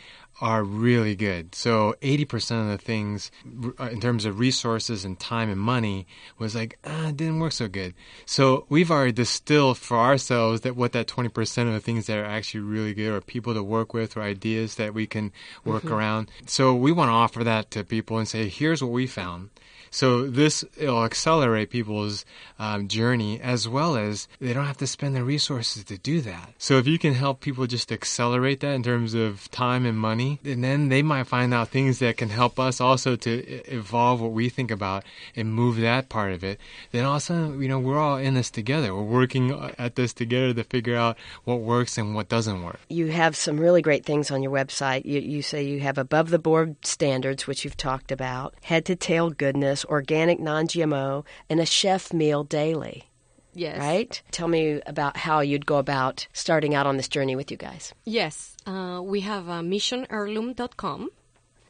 are 0.42 0.64
really 0.64 1.14
good. 1.14 1.54
So 1.54 1.94
80% 2.02 2.62
of 2.62 2.66
the 2.66 2.76
things 2.76 3.30
in 3.44 4.00
terms 4.00 4.24
of 4.24 4.40
resources 4.40 5.04
and 5.04 5.16
time 5.18 5.48
and 5.48 5.60
money 5.60 6.08
was 6.36 6.56
like, 6.56 6.80
ah, 6.84 7.10
it 7.10 7.16
didn't 7.16 7.38
work 7.38 7.52
so 7.52 7.68
good. 7.68 7.94
So 8.26 8.66
we've 8.68 8.90
already 8.90 9.12
distilled 9.12 9.78
for 9.78 9.96
ourselves 9.96 10.62
that 10.62 10.74
what 10.74 10.92
that 10.92 11.06
20% 11.06 11.68
of 11.68 11.72
the 11.74 11.78
things 11.78 12.08
that 12.08 12.18
are 12.18 12.24
actually 12.24 12.60
really 12.60 12.92
good 12.92 13.12
are 13.12 13.20
people 13.20 13.54
to 13.54 13.62
work 13.62 13.94
with 13.94 14.16
or 14.16 14.22
ideas 14.22 14.74
that 14.74 14.94
we 14.94 15.06
can 15.06 15.30
work 15.64 15.84
around. 15.84 16.28
So 16.46 16.74
we 16.74 16.90
want 16.90 17.08
to 17.10 17.12
offer 17.12 17.44
that 17.44 17.70
to 17.70 17.84
people 17.84 18.18
and 18.18 18.26
say, 18.26 18.48
here's 18.48 18.82
what 18.82 18.90
we 18.90 19.06
found. 19.06 19.50
So 19.92 20.26
this 20.26 20.64
will 20.80 21.04
accelerate 21.04 21.70
people's 21.70 22.24
um, 22.58 22.88
journey 22.88 23.40
as 23.40 23.68
well 23.68 23.96
as 23.96 24.26
they 24.40 24.52
don't 24.52 24.66
have 24.66 24.78
to 24.78 24.86
spend 24.86 25.14
the 25.14 25.22
resources 25.22 25.84
to 25.84 25.98
do 25.98 26.20
that. 26.22 26.54
So 26.58 26.78
if 26.78 26.86
you 26.86 26.98
can 26.98 27.12
help 27.12 27.40
people 27.40 27.66
just 27.66 27.92
accelerate 27.92 28.60
that 28.60 28.72
in 28.72 28.82
terms 28.82 29.12
of 29.12 29.50
time 29.50 29.84
and 29.84 29.98
money, 29.98 30.40
and 30.44 30.64
then 30.64 30.88
they 30.88 31.02
might 31.02 31.24
find 31.24 31.52
out 31.52 31.68
things 31.68 31.98
that 31.98 32.16
can 32.16 32.30
help 32.30 32.58
us 32.58 32.80
also 32.80 33.16
to 33.16 33.30
evolve 33.70 34.20
what 34.20 34.32
we 34.32 34.48
think 34.48 34.70
about 34.70 35.04
and 35.36 35.52
move 35.52 35.76
that 35.76 36.08
part 36.08 36.32
of 36.32 36.42
it. 36.42 36.58
Then 36.90 37.04
all 37.04 37.16
of 37.16 37.18
a 37.18 37.20
sudden, 37.20 37.62
you 37.62 37.68
know, 37.68 37.78
we're 37.78 37.98
all 37.98 38.16
in 38.16 38.34
this 38.34 38.50
together. 38.50 38.94
We're 38.94 39.02
working 39.02 39.52
at 39.78 39.96
this 39.96 40.14
together 40.14 40.54
to 40.54 40.64
figure 40.64 40.96
out 40.96 41.18
what 41.44 41.60
works 41.60 41.98
and 41.98 42.14
what 42.14 42.28
doesn't 42.30 42.62
work. 42.62 42.80
You 42.88 43.08
have 43.08 43.36
some 43.36 43.60
really 43.60 43.82
great 43.82 44.06
things 44.06 44.30
on 44.30 44.42
your 44.42 44.52
website. 44.52 45.04
You, 45.04 45.20
you 45.20 45.42
say 45.42 45.64
you 45.64 45.80
have 45.80 45.98
above 45.98 46.30
the 46.30 46.38
board 46.38 46.76
standards, 46.84 47.46
which 47.46 47.64
you've 47.64 47.76
talked 47.76 48.10
about, 48.10 48.54
head 48.62 48.86
to 48.86 48.96
tail 48.96 49.30
goodness, 49.30 49.81
organic, 49.86 50.40
non 50.40 50.66
GMO, 50.66 51.24
and 51.48 51.60
a 51.60 51.66
chef 51.66 52.12
meal 52.12 52.44
daily. 52.44 53.08
Yes. 53.54 53.78
Right? 53.78 54.22
Tell 54.30 54.48
me 54.48 54.80
about 54.86 55.16
how 55.16 55.40
you'd 55.40 55.66
go 55.66 55.76
about 55.76 56.26
starting 56.32 56.74
out 56.74 56.86
on 56.86 56.96
this 56.96 57.08
journey 57.08 57.36
with 57.36 57.50
you 57.50 57.56
guys. 57.56 57.92
Yes, 58.04 58.56
uh, 58.66 59.00
we 59.04 59.20
have 59.20 59.48
uh, 59.48 59.60
missionheirloom.com, 59.60 61.10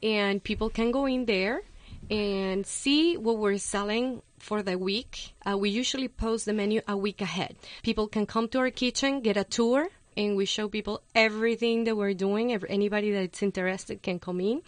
and 0.02 0.44
people 0.44 0.70
can 0.70 0.92
go 0.92 1.06
in 1.06 1.24
there 1.24 1.62
and 2.10 2.66
see 2.66 3.16
what 3.16 3.38
we're 3.38 3.58
selling 3.58 4.22
for 4.38 4.62
the 4.62 4.76
week. 4.78 5.34
Uh, 5.48 5.56
we 5.56 5.70
usually 5.70 6.08
post 6.08 6.46
the 6.46 6.52
menu 6.52 6.80
a 6.86 6.96
week 6.96 7.20
ahead. 7.20 7.56
People 7.82 8.06
can 8.08 8.26
come 8.26 8.48
to 8.48 8.58
our 8.58 8.70
kitchen, 8.70 9.20
get 9.20 9.36
a 9.36 9.44
tour, 9.44 9.88
and 10.16 10.36
we 10.36 10.44
show 10.44 10.68
people 10.68 11.02
everything 11.14 11.84
that 11.84 11.96
we're 11.96 12.14
doing. 12.14 12.52
Every, 12.52 12.70
anybody 12.70 13.10
that's 13.12 13.42
interested 13.42 14.02
can 14.02 14.18
come 14.18 14.40
in, 14.40 14.62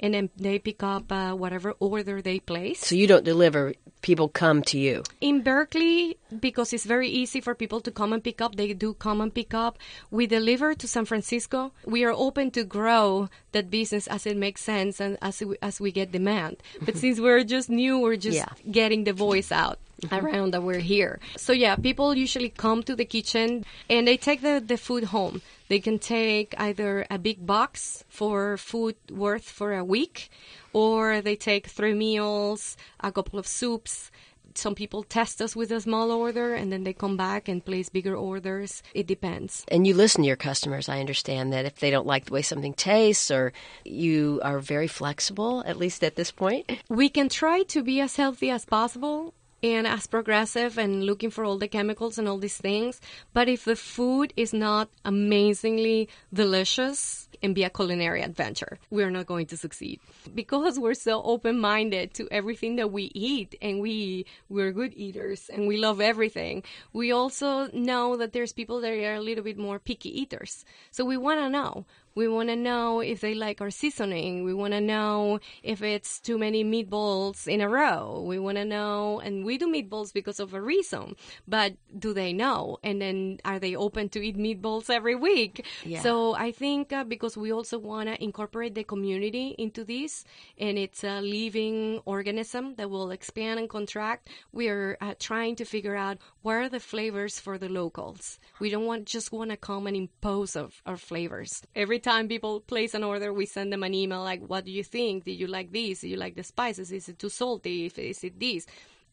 and 0.00 0.14
then 0.14 0.30
they 0.36 0.58
pick 0.58 0.82
up 0.82 1.10
uh, 1.10 1.32
whatever 1.32 1.72
order 1.80 2.22
they 2.22 2.40
place. 2.40 2.80
So 2.80 2.94
you 2.94 3.06
don't 3.06 3.24
deliver, 3.24 3.74
people 4.02 4.28
come 4.28 4.62
to 4.64 4.78
you. 4.78 5.02
In 5.20 5.42
Berkeley, 5.42 6.18
because 6.40 6.72
it's 6.72 6.84
very 6.84 7.08
easy 7.08 7.40
for 7.40 7.54
people 7.54 7.80
to 7.80 7.90
come 7.90 8.12
and 8.12 8.22
pick 8.22 8.40
up, 8.40 8.56
they 8.56 8.72
do 8.72 8.94
come 8.94 9.20
and 9.20 9.32
pick 9.32 9.54
up. 9.54 9.78
We 10.10 10.26
deliver 10.26 10.74
to 10.74 10.88
San 10.88 11.04
Francisco. 11.04 11.72
We 11.84 12.04
are 12.04 12.12
open 12.12 12.50
to 12.52 12.64
grow 12.64 13.28
that 13.52 13.70
business 13.70 14.06
as 14.06 14.26
it 14.26 14.36
makes 14.36 14.62
sense 14.62 15.00
and 15.00 15.16
as 15.22 15.40
we, 15.40 15.56
as 15.62 15.80
we 15.80 15.92
get 15.92 16.12
demand. 16.12 16.56
But 16.82 16.96
since 17.02 17.20
we're 17.20 17.44
just 17.44 17.70
new, 17.70 17.98
we're 17.98 18.16
just 18.16 18.36
Yeah. 18.38 18.48
getting 18.70 19.04
the 19.04 19.12
voice 19.12 19.52
out. 19.52 19.78
Around 20.12 20.50
that 20.52 20.62
we're 20.62 20.80
here. 20.80 21.20
So, 21.38 21.54
yeah, 21.54 21.74
people 21.74 22.14
usually 22.14 22.50
come 22.50 22.82
to 22.82 22.94
the 22.94 23.06
kitchen 23.06 23.64
and 23.88 24.06
they 24.06 24.18
take 24.18 24.42
the, 24.42 24.62
the 24.64 24.76
food 24.76 25.04
home. 25.04 25.40
They 25.68 25.80
can 25.80 25.98
take 25.98 26.54
either 26.58 27.06
a 27.10 27.16
big 27.18 27.46
box 27.46 28.04
for 28.10 28.58
food 28.58 28.96
worth 29.10 29.44
for 29.48 29.72
a 29.72 29.82
week, 29.82 30.28
or 30.74 31.22
they 31.22 31.34
take 31.34 31.68
three 31.68 31.94
meals, 31.94 32.76
a 33.00 33.10
couple 33.10 33.38
of 33.38 33.46
soups, 33.46 34.10
some 34.58 34.74
people 34.74 35.02
test 35.02 35.40
us 35.40 35.54
with 35.54 35.70
a 35.70 35.80
small 35.80 36.10
order 36.10 36.54
and 36.54 36.72
then 36.72 36.84
they 36.84 36.92
come 36.92 37.16
back 37.16 37.48
and 37.48 37.64
place 37.64 37.88
bigger 37.88 38.14
orders. 38.14 38.82
It 38.94 39.06
depends. 39.06 39.64
And 39.68 39.86
you 39.86 39.94
listen 39.94 40.22
to 40.22 40.26
your 40.26 40.36
customers. 40.36 40.88
I 40.88 41.00
understand 41.00 41.52
that 41.52 41.64
if 41.64 41.80
they 41.80 41.90
don't 41.90 42.06
like 42.06 42.26
the 42.26 42.32
way 42.32 42.42
something 42.42 42.74
tastes, 42.74 43.30
or 43.30 43.52
you 43.84 44.40
are 44.42 44.58
very 44.58 44.88
flexible, 44.88 45.62
at 45.66 45.76
least 45.76 46.02
at 46.04 46.16
this 46.16 46.30
point. 46.30 46.70
We 46.88 47.08
can 47.08 47.28
try 47.28 47.62
to 47.64 47.82
be 47.82 48.00
as 48.00 48.16
healthy 48.16 48.50
as 48.50 48.64
possible 48.64 49.34
and 49.62 49.86
as 49.86 50.06
progressive 50.06 50.78
and 50.78 51.04
looking 51.04 51.30
for 51.30 51.44
all 51.44 51.58
the 51.58 51.68
chemicals 51.68 52.18
and 52.18 52.28
all 52.28 52.38
these 52.38 52.56
things. 52.58 53.00
But 53.32 53.48
if 53.48 53.64
the 53.64 53.76
food 53.76 54.32
is 54.36 54.52
not 54.52 54.88
amazingly 55.04 56.08
delicious 56.32 57.28
and 57.42 57.54
be 57.54 57.64
a 57.64 57.70
culinary 57.70 58.22
adventure, 58.22 58.78
we're 58.90 59.10
not 59.10 59.26
going 59.26 59.46
to 59.46 59.56
succeed. 59.56 60.00
Because 60.34 60.78
we're 60.78 60.94
so 60.94 61.22
open 61.22 61.58
minded 61.58 62.14
to 62.14 62.28
everything 62.30 62.76
that 62.76 62.92
we 62.92 63.10
eat 63.14 63.54
and 63.62 63.80
we 63.80 64.26
we're 64.48 64.72
good 64.72 64.92
eaters 64.94 65.50
and 65.52 65.66
we 65.66 65.76
love 65.76 66.00
everything. 66.00 66.62
We 66.92 67.12
also 67.12 67.68
know 67.72 68.16
that 68.16 68.32
there's 68.32 68.52
people 68.52 68.80
that 68.82 68.92
are 68.92 69.14
a 69.14 69.20
little 69.20 69.44
bit 69.44 69.58
more 69.58 69.78
picky 69.78 70.20
eaters. 70.20 70.64
So 70.90 71.04
we 71.04 71.16
wanna 71.16 71.48
know. 71.48 71.86
We 72.16 72.28
want 72.28 72.48
to 72.48 72.56
know 72.56 73.00
if 73.00 73.20
they 73.20 73.34
like 73.34 73.60
our 73.60 73.70
seasoning. 73.70 74.42
We 74.42 74.54
want 74.54 74.72
to 74.72 74.80
know 74.80 75.38
if 75.62 75.82
it's 75.82 76.18
too 76.18 76.38
many 76.38 76.64
meatballs 76.64 77.46
in 77.46 77.60
a 77.60 77.68
row. 77.68 78.24
We 78.26 78.38
want 78.38 78.56
to 78.56 78.64
know, 78.64 79.20
and 79.20 79.44
we 79.44 79.58
do 79.58 79.68
meatballs 79.68 80.14
because 80.14 80.40
of 80.40 80.54
a 80.54 80.60
reason, 80.60 81.14
but 81.46 81.74
do 81.98 82.14
they 82.14 82.32
know? 82.32 82.78
And 82.82 83.02
then 83.02 83.38
are 83.44 83.58
they 83.58 83.76
open 83.76 84.08
to 84.10 84.26
eat 84.26 84.38
meatballs 84.38 84.88
every 84.88 85.14
week? 85.14 85.66
Yeah. 85.84 86.00
So 86.00 86.34
I 86.34 86.52
think 86.52 86.90
uh, 86.90 87.04
because 87.04 87.36
we 87.36 87.52
also 87.52 87.78
want 87.78 88.08
to 88.08 88.22
incorporate 88.24 88.74
the 88.74 88.84
community 88.84 89.54
into 89.58 89.84
this, 89.84 90.24
and 90.58 90.78
it's 90.78 91.04
a 91.04 91.20
living 91.20 92.00
organism 92.06 92.76
that 92.76 92.88
will 92.88 93.10
expand 93.10 93.60
and 93.60 93.68
contract, 93.68 94.30
we 94.52 94.68
are 94.68 94.96
uh, 95.02 95.12
trying 95.18 95.54
to 95.56 95.66
figure 95.66 95.96
out 95.96 96.16
what 96.40 96.54
are 96.54 96.68
the 96.70 96.80
flavors 96.80 97.38
for 97.38 97.58
the 97.58 97.68
locals. 97.68 98.38
We 98.58 98.70
don't 98.70 98.86
want 98.86 99.04
just 99.04 99.32
want 99.32 99.50
to 99.50 99.58
come 99.58 99.86
and 99.86 99.94
impose 99.94 100.56
of 100.56 100.80
our 100.86 100.96
flavors. 100.96 101.62
Every 101.74 101.98
time 102.06 102.28
people 102.28 102.60
place 102.60 102.94
an 102.94 103.04
order, 103.12 103.28
we 103.32 103.46
send 103.46 103.68
them 103.72 103.82
an 103.82 103.94
email 104.02 104.22
like, 104.30 104.42
"What 104.52 104.64
do 104.64 104.72
you 104.78 104.84
think? 104.96 105.24
Did 105.24 105.38
you 105.42 105.48
like 105.58 105.68
this? 105.72 106.00
Do 106.02 106.08
you 106.08 106.20
like 106.24 106.36
the 106.40 106.46
spices? 106.54 106.92
Is 106.92 107.08
it 107.10 107.18
too 107.18 107.32
salty? 107.42 107.76
Is 107.86 108.22
it 108.28 108.38
this?" 108.38 108.66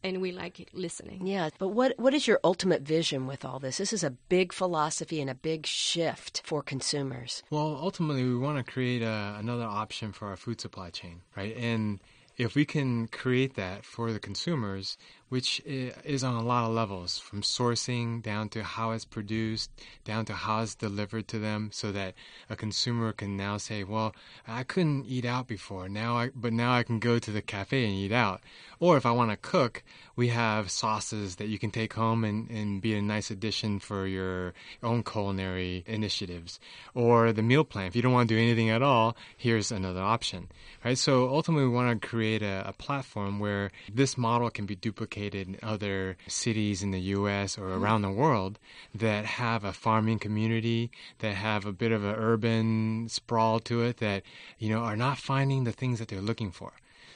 And 0.05 0.19
we 0.25 0.31
like 0.43 0.59
it 0.63 0.69
listening. 0.85 1.19
Yeah, 1.35 1.49
but 1.61 1.69
what 1.77 1.91
what 2.03 2.13
is 2.13 2.27
your 2.29 2.39
ultimate 2.43 2.83
vision 2.97 3.21
with 3.31 3.41
all 3.47 3.59
this? 3.59 3.77
This 3.77 3.93
is 3.97 4.03
a 4.03 4.17
big 4.37 4.47
philosophy 4.61 5.17
and 5.23 5.29
a 5.29 5.39
big 5.51 5.61
shift 5.65 6.41
for 6.49 6.61
consumers. 6.73 7.41
Well, 7.49 7.71
ultimately, 7.87 8.23
we 8.31 8.37
want 8.37 8.57
to 8.59 8.71
create 8.75 9.01
a, 9.01 9.35
another 9.43 9.69
option 9.83 10.11
for 10.11 10.25
our 10.27 10.37
food 10.43 10.59
supply 10.59 10.89
chain, 10.99 11.21
right? 11.37 11.55
And 11.71 11.99
if 12.37 12.55
we 12.55 12.65
can 12.65 13.07
create 13.07 13.53
that 13.55 13.85
for 13.85 14.11
the 14.11 14.19
consumers, 14.19 14.97
which 15.33 15.59
is 15.65 16.23
on 16.23 16.35
a 16.35 16.45
lot 16.45 16.63
of 16.63 16.75
levels 16.75 17.17
from 17.17 17.41
sourcing 17.41 18.21
down 18.21 18.47
to 18.47 18.63
how 18.63 18.91
it's 18.91 19.03
produced, 19.03 19.71
down 20.05 20.23
to 20.23 20.31
how 20.31 20.61
it's 20.61 20.75
delivered 20.75 21.27
to 21.27 21.39
them, 21.39 21.71
so 21.73 21.91
that 21.91 22.13
a 22.51 22.55
consumer 22.55 23.11
can 23.11 23.35
now 23.35 23.57
say, 23.57 23.83
Well, 23.83 24.13
I 24.47 24.61
couldn't 24.61 25.07
eat 25.07 25.25
out 25.25 25.47
before, 25.47 25.89
now 25.89 26.17
I, 26.17 26.29
but 26.35 26.53
now 26.53 26.75
I 26.75 26.83
can 26.83 26.99
go 26.99 27.17
to 27.17 27.31
the 27.31 27.41
cafe 27.41 27.83
and 27.83 27.95
eat 27.95 28.11
out. 28.11 28.41
Or 28.79 28.95
if 28.95 29.07
I 29.07 29.11
want 29.11 29.31
to 29.31 29.37
cook, 29.37 29.81
we 30.15 30.27
have 30.27 30.69
sauces 30.69 31.37
that 31.37 31.47
you 31.47 31.57
can 31.57 31.71
take 31.71 31.93
home 31.93 32.23
and, 32.23 32.49
and 32.51 32.79
be 32.81 32.93
a 32.95 33.01
nice 33.01 33.31
addition 33.31 33.79
for 33.79 34.05
your 34.05 34.53
own 34.83 35.03
culinary 35.03 35.83
initiatives. 35.87 36.59
Or 36.93 37.31
the 37.31 37.41
meal 37.41 37.63
plan. 37.63 37.87
If 37.87 37.95
you 37.95 38.01
don't 38.03 38.11
want 38.11 38.29
to 38.29 38.35
do 38.35 38.41
anything 38.41 38.69
at 38.69 38.83
all, 38.83 39.15
here's 39.37 39.71
another 39.71 40.01
option. 40.01 40.49
Right? 40.83 40.97
So 40.97 41.29
ultimately, 41.29 41.65
we 41.65 41.73
want 41.73 42.01
to 42.01 42.07
create 42.07 42.43
a, 42.43 42.67
a 42.67 42.73
platform 42.73 43.39
where 43.39 43.71
this 43.91 44.17
model 44.17 44.49
can 44.49 44.65
be 44.65 44.75
duplicated 44.75 45.22
in 45.31 45.57
other 45.63 46.17
cities 46.27 46.83
in 46.83 46.91
the 46.91 46.99
U.S. 47.17 47.57
or 47.57 47.73
around 47.73 48.01
the 48.01 48.11
world 48.11 48.59
that 48.93 49.25
have 49.25 49.63
a 49.63 49.73
farming 49.73 50.19
community, 50.19 50.91
that 51.19 51.35
have 51.35 51.65
a 51.65 51.71
bit 51.71 51.91
of 51.91 52.03
an 52.03 52.15
urban 52.15 53.07
sprawl 53.09 53.59
to 53.61 53.81
it, 53.83 53.97
that 53.97 54.23
you 54.59 54.69
know 54.69 54.79
are 54.79 54.97
not 54.97 55.17
finding 55.17 55.63
the 55.63 55.71
things 55.71 55.99
that 55.99 56.07
they're 56.09 56.21
looking 56.21 56.51
for. 56.51 56.73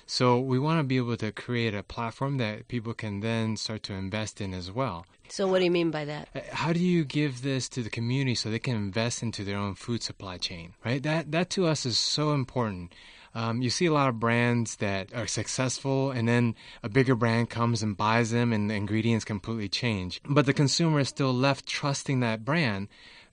So 0.09 0.39
we 0.39 0.57
want 0.57 0.79
to 0.79 0.83
be 0.85 0.95
able 0.95 1.17
to 1.17 1.33
create 1.33 1.75
a 1.75 1.83
platform 1.83 2.37
that 2.37 2.69
people 2.69 2.93
can 2.93 3.19
then 3.19 3.57
start 3.57 3.83
to 3.83 3.93
invest 3.93 4.39
in 4.39 4.53
as 4.53 4.71
well. 4.71 5.05
So 5.27 5.47
what 5.47 5.59
do 5.59 5.65
you 5.65 5.71
mean 5.71 5.91
by 5.91 6.05
that? 6.05 6.29
Uh, 6.33 6.39
how 6.53 6.71
do 6.71 6.79
you 6.79 7.03
give 7.03 7.41
this 7.41 7.67
to 7.69 7.83
the 7.83 7.89
community 7.89 8.33
so 8.33 8.49
they 8.49 8.59
can 8.59 8.77
invest 8.77 9.21
into 9.21 9.43
their 9.43 9.57
own 9.57 9.75
food 9.75 10.01
supply 10.01 10.37
chain? 10.37 10.73
Right? 10.85 11.03
That 11.03 11.31
that 11.31 11.49
to 11.51 11.67
us 11.67 11.85
is 11.85 11.99
so 11.99 12.31
important. 12.31 12.93
Um, 13.37 13.61
you 13.61 13.69
see 13.69 13.85
a 13.85 13.93
lot 13.93 14.09
of 14.09 14.19
brands 14.19 14.77
that 14.77 15.13
are 15.13 15.27
successful, 15.27 16.09
and 16.09 16.27
then 16.27 16.55
a 16.81 16.89
bigger 16.89 17.13
brand 17.13 17.49
comes 17.51 17.83
and 17.83 17.95
buys 17.95 18.31
them, 18.31 18.51
and 18.51 18.69
the 18.69 18.73
ingredients 18.73 19.25
completely 19.25 19.69
change. 19.69 20.19
But 20.27 20.47
the 20.47 20.53
consumer 20.53 20.99
is 21.01 21.09
still 21.09 21.33
left 21.33 21.67
trusting 21.67 22.19
that 22.21 22.43
brand 22.43 22.87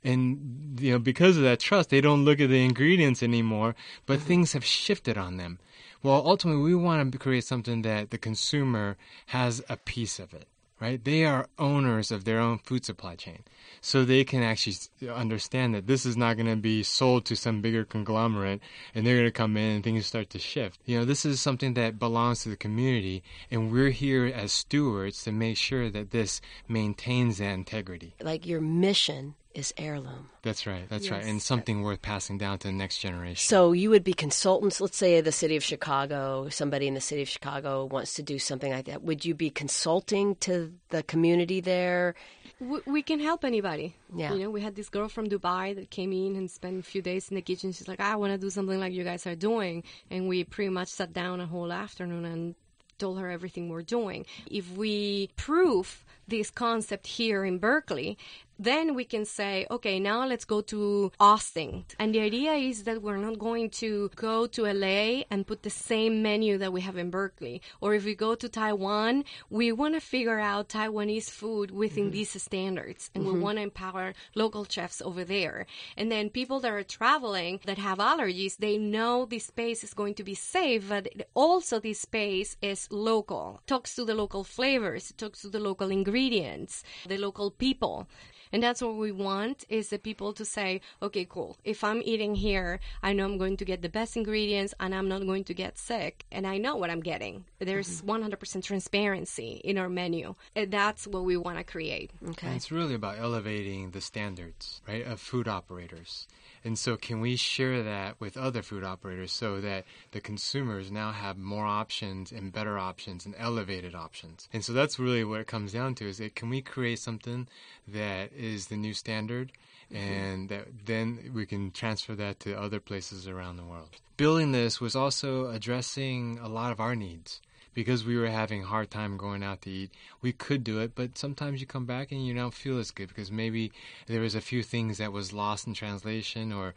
and 0.07 0.77
you 0.79 0.93
know 0.93 0.99
because 0.99 1.39
of 1.39 1.45
that 1.45 1.59
trust 1.59 1.89
they 1.89 2.03
don't 2.03 2.27
look 2.27 2.39
at 2.39 2.51
the 2.51 2.63
ingredients 2.63 3.23
anymore 3.23 3.75
but 4.05 4.19
mm-hmm. 4.19 4.27
things 4.27 4.53
have 4.53 4.63
shifted 4.63 5.17
on 5.17 5.39
them 5.39 5.59
well, 6.05 6.23
ultimately, 6.27 6.63
we 6.63 6.75
want 6.75 7.11
to 7.11 7.19
create 7.19 7.45
something 7.45 7.81
that 7.81 8.11
the 8.11 8.19
consumer 8.19 8.99
has 9.29 9.63
a 9.71 9.79
piece 9.79 10.19
of 10.19 10.35
it, 10.35 10.47
right? 10.85 11.03
They 11.03 11.25
are 11.25 11.49
owners 11.59 12.11
of 12.11 12.25
their 12.25 12.39
own 12.39 12.59
food 12.59 12.85
supply 12.85 13.17
chain. 13.17 13.43
So 13.81 14.05
they 14.05 14.23
can 14.23 14.43
actually 14.43 14.77
understand 15.09 15.75
that 15.75 15.87
this 15.87 16.05
is 16.05 16.15
not 16.15 16.37
going 16.37 16.49
to 16.49 16.57
be 16.57 16.83
sold 16.83 17.25
to 17.27 17.37
some 17.37 17.63
bigger 17.63 17.85
conglomerate 17.85 18.61
and 18.95 19.07
they're 19.07 19.17
going 19.17 19.27
to 19.27 19.33
come 19.33 19.57
in 19.57 19.77
and 19.77 19.85
things 19.85 20.05
start 20.05 20.29
to 20.31 20.39
shift. 20.39 20.81
You 20.85 20.99
know, 20.99 21.07
this 21.07 21.25
is 21.25 21.41
something 21.41 21.73
that 21.75 21.99
belongs 21.99 22.43
to 22.43 22.51
the 22.51 22.57
community 22.57 23.23
and 23.51 23.73
we're 23.73 23.91
here 23.91 24.27
as 24.27 24.53
stewards 24.53 25.25
to 25.25 25.33
make 25.33 25.57
sure 25.57 25.89
that 25.89 26.11
this 26.11 26.43
maintains 26.69 27.39
that 27.39 27.55
integrity. 27.55 28.15
Like 28.21 28.47
your 28.47 28.61
mission 28.61 29.37
is 29.55 29.73
heirloom. 29.77 30.29
That's 30.43 30.67
right. 30.67 30.89
That's 30.89 31.05
yes. 31.05 31.13
right. 31.13 31.25
And 31.25 31.41
something 31.41 31.83
worth 31.83 32.03
passing 32.03 32.39
down 32.39 32.59
to 32.59 32.69
the 32.69 32.73
next 32.73 32.99
generation. 32.99 33.37
So 33.37 33.73
you 33.73 33.91
would 33.91 34.05
be 34.05 34.13
consultants. 34.13 34.81
Let's 34.81 34.97
say 34.97 35.21
the 35.21 35.33
city 35.33 35.57
of 35.57 35.65
Chicago, 35.65 36.49
somebody 36.49 36.87
in 36.89 36.95
the 36.95 37.01
city 37.01 37.23
of 37.23 37.29
Chicago 37.29 37.85
wants 37.85 38.15
to 38.15 38.23
do 38.23 38.39
something 38.39 38.73
like 38.73 38.87
that. 38.87 39.03
Would 39.03 39.25
you 39.25 39.35
be 39.35 39.51
consulting 39.51 40.35
to 40.37 40.73
the 40.91 41.03
community 41.03 41.61
there? 41.61 42.15
We 42.61 43.03
can 43.03 43.21
help 43.21 43.45
anybody. 43.45 43.97
Yeah. 44.15 44.33
You 44.33 44.41
know, 44.41 44.51
we 44.51 44.61
had 44.61 44.77
this 44.77 44.89
girl 44.89 45.09
from 45.09 45.29
Dubai 45.29 45.75
that 45.75 45.91
came 45.91 46.13
in 46.13 46.37
and 46.37 46.51
spent 46.51 46.79
a 46.79 46.83
few 46.83 47.03
days 47.03 47.29
in 47.29 47.35
the 47.35 47.43
kitchen. 47.43 47.73
She's 47.73 47.89
like, 47.89 48.01
I 48.01 48.17
want 48.17 48.33
to 48.33 48.39
do 48.39 48.51
something 48.51 48.79
like 48.79 48.93
you 48.93 49.05
guys 49.05 49.27
are 49.27 49.35
doing. 49.35 49.85
And 50.11 50.29
we 50.29 50.45
pretty 50.45 50.71
much 50.71 50.89
sat 50.89 51.13
down 51.13 51.41
a 51.41 51.47
whole 51.47 51.73
afternoon 51.73 52.25
and 52.25 52.55
told 52.99 53.19
her 53.19 53.31
everything 53.31 53.69
we're 53.69 53.83
doing. 53.83 54.25
If 54.47 54.71
we 54.77 55.31
prove 55.37 56.05
this 56.29 56.51
concept 56.51 57.07
here 57.07 57.45
in 57.45 57.59
Berkeley, 57.59 58.17
then 58.59 58.95
we 58.95 59.05
can 59.05 59.25
say, 59.25 59.67
okay, 59.71 59.99
now 59.99 60.27
let's 60.27 60.45
go 60.45 60.61
to 60.63 61.13
Austin. 61.19 61.85
And 61.99 62.15
the 62.15 62.21
idea 62.21 62.53
is 62.53 62.85
that 62.85 63.03
we're 63.03 63.17
not 63.17 63.39
going 63.39 63.71
to 63.71 64.11
go 64.15 64.47
to 64.47 64.63
LA 64.65 65.25
and 65.31 65.47
put 65.47 65.63
the 65.63 65.71
same 65.71 66.23
menu 66.23 66.59
that 66.59 66.73
we 66.73 66.81
have 66.83 66.97
in 66.97 67.11
Berkeley. 67.11 67.63
Or 67.81 67.95
if 67.95 68.05
we 68.05 68.15
go 68.15 68.35
to 68.35 68.49
Taiwan, 68.49 69.25
we 69.51 69.73
want 69.73 69.95
to 69.95 70.01
figure 70.01 70.39
out 70.39 70.69
Taiwanese 70.69 71.31
food 71.31 71.71
within 71.71 72.05
mm-hmm. 72.05 72.13
these 72.13 72.43
standards. 72.43 73.11
And 73.15 73.25
mm-hmm. 73.25 73.35
we 73.35 73.41
want 73.41 73.59
to 73.59 73.63
empower 73.63 74.15
local 74.35 74.65
chefs 74.65 75.03
over 75.03 75.25
there. 75.25 75.67
And 75.97 76.11
then 76.11 76.31
people 76.31 76.61
that 76.61 76.73
are 76.73 76.83
traveling 76.83 77.61
that 77.67 77.79
have 77.79 77.99
allergies, 77.99 78.57
they 78.57 78.79
know 78.79 79.25
this 79.25 79.47
space 79.47 79.83
is 79.85 79.95
going 79.95 80.15
to 80.15 80.25
be 80.25 80.35
safe, 80.35 80.89
but 80.89 81.09
also 81.35 81.81
this 81.81 82.01
space 82.01 82.57
is 82.63 82.89
local. 82.91 83.61
talks 83.67 83.95
to 83.97 84.05
the 84.05 84.15
local 84.15 84.45
flavors, 84.45 85.13
talks 85.17 85.43
to 85.43 85.49
the 85.49 85.61
local 85.61 85.91
ingredients, 85.91 86.83
the 87.07 87.19
local 87.19 87.51
people. 87.51 88.07
And 88.55 88.63
that's 88.63 88.81
what 88.81 88.95
we 88.95 89.11
want 89.11 89.65
is 89.69 89.89
the 89.89 89.99
people 89.99 90.33
to 90.35 90.45
say, 90.45 90.81
okay, 91.03 91.27
cool. 91.29 91.57
If 91.65 91.83
I'm 91.83 92.01
eating 92.05 92.37
here, 92.37 92.79
I 93.03 93.13
know 93.13 93.25
I'm 93.25 93.37
going 93.37 93.57
to 93.57 93.65
get 93.65 93.83
the 93.83 93.89
best 93.89 94.17
ingredients 94.17 94.73
and 94.79 94.95
I'm 94.95 95.09
not 95.09 95.27
going 95.27 95.43
to 95.45 95.55
get 95.55 95.77
sick. 95.77 96.25
And 96.31 96.47
I 96.47 96.59
know 96.59 96.77
what 96.77 96.89
I'm 96.89 97.01
getting. 97.01 97.47
There's 97.59 98.01
mm-hmm. 98.03 98.33
100% 98.33 98.63
transparency 98.63 99.61
in 99.65 99.77
our 99.77 99.89
menu. 99.89 100.37
And 100.55 100.71
that's 100.71 101.05
what 101.05 101.25
we 101.25 101.37
want 101.37 101.59
to 101.59 101.65
create. 101.65 102.13
Okay. 102.29 102.47
And 102.47 102.55
it's 102.55 102.71
really 102.71 102.95
about 102.95 103.19
elevating 103.19 103.91
the 103.91 104.01
standards, 104.01 104.83
right, 104.87 105.05
of 105.05 105.19
food 105.19 105.49
operators. 105.49 106.29
And 106.65 106.79
so, 106.79 106.97
can 106.97 107.21
we 107.21 107.37
share 107.37 107.83
that 107.83 108.19
with 108.19 108.39
other 108.39 108.63
food 108.63 108.85
operators 108.85 109.33
so 109.33 109.61
that 109.61 109.85
the 110.13 110.21
consumers 110.21 110.91
now 110.91 111.13
have 111.13 111.37
more 111.37 111.67
options 111.67 112.33
and 112.33 112.53
better 112.53 112.79
options 112.79 113.27
and 113.27 113.35
elevated 113.39 113.95
options? 113.95 114.49
And 114.51 114.65
so, 114.65 114.73
that's 114.73 114.99
really 114.99 115.25
what 115.25 115.41
it 115.41 115.47
comes 115.47 115.73
down 115.73 115.95
to: 115.97 116.09
is 116.09 116.19
that 116.19 116.35
can 116.35 116.49
we 116.49 116.63
create 116.63 116.99
something 116.99 117.49
that 117.87 118.33
is 118.33 118.69
the 118.69 118.77
new 118.77 118.95
standard, 118.95 119.53
mm-hmm. 119.93 120.13
and 120.13 120.49
that 120.49 120.69
then 120.87 121.31
we 121.35 121.45
can 121.45 121.71
transfer 121.71 122.15
that 122.15 122.41
to 122.41 122.59
other 122.59 122.81
places 122.81 123.29
around 123.29 123.57
the 123.57 123.65
world. 123.65 124.01
Building 124.17 124.53
this 124.53 124.81
was 124.81 124.97
also 124.97 125.51
addressing 125.51 126.39
a 126.39 126.49
lot 126.49 126.73
of 126.73 126.81
our 126.81 126.97
needs 126.97 127.43
because 127.75 128.05
we 128.05 128.17
were 128.17 128.29
having 128.29 128.63
a 128.63 128.67
hard 128.67 128.91
time 128.91 129.17
going 129.17 129.43
out 129.43 129.63
to 129.63 129.71
eat, 129.71 129.91
we 130.23 130.33
could 130.33 130.65
do 130.65 130.79
it, 130.79 130.95
but 130.95 131.19
sometimes 131.19 131.61
you 131.61 131.67
come 131.67 131.85
back 131.85 132.13
and 132.13 132.25
you 132.25 132.33
don't 132.33 132.55
feel 132.55 132.79
as 132.79 132.91
good 132.91 133.09
because 133.09 133.31
maybe 133.31 133.73
there 134.07 134.21
was 134.21 134.35
a 134.35 134.41
few 134.41 134.63
things 134.63 134.99
that 134.99 135.13
was 135.13 135.33
lost 135.33 135.67
in 135.67 135.75
translation 135.75 136.53
or 136.53 136.75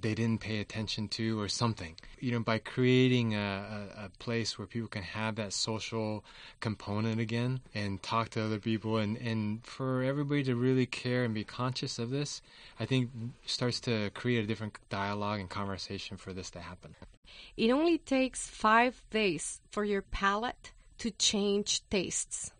they 0.00 0.14
didn't 0.14 0.40
pay 0.40 0.60
attention 0.60 1.08
to 1.08 1.40
or 1.40 1.48
something. 1.48 1.96
You 2.20 2.32
know, 2.32 2.40
by 2.40 2.58
creating 2.58 3.34
a, 3.34 3.88
a, 3.96 4.04
a 4.04 4.08
place 4.18 4.58
where 4.58 4.66
people 4.66 4.88
can 4.88 5.02
have 5.02 5.36
that 5.36 5.52
social 5.52 6.24
component 6.60 7.20
again 7.20 7.60
and 7.74 8.02
talk 8.02 8.30
to 8.30 8.44
other 8.44 8.58
people 8.58 8.98
and, 8.98 9.16
and 9.16 9.64
for 9.64 10.02
everybody 10.02 10.44
to 10.44 10.54
really 10.54 10.86
care 10.86 11.24
and 11.24 11.34
be 11.34 11.44
conscious 11.44 11.98
of 11.98 12.10
this, 12.10 12.42
I 12.78 12.84
think 12.84 13.10
starts 13.46 13.80
to 13.80 14.10
create 14.10 14.44
a 14.44 14.46
different 14.46 14.78
dialogue 14.90 15.40
and 15.40 15.48
conversation 15.48 16.16
for 16.16 16.32
this 16.32 16.50
to 16.50 16.60
happen. 16.60 16.94
It 17.56 17.70
only 17.70 17.98
takes 17.98 18.48
five 18.48 19.02
days 19.10 19.60
for 19.70 19.84
your 19.84 20.02
palate 20.02 20.72
to 20.98 21.10
change 21.10 21.82
tastes. 21.88 22.52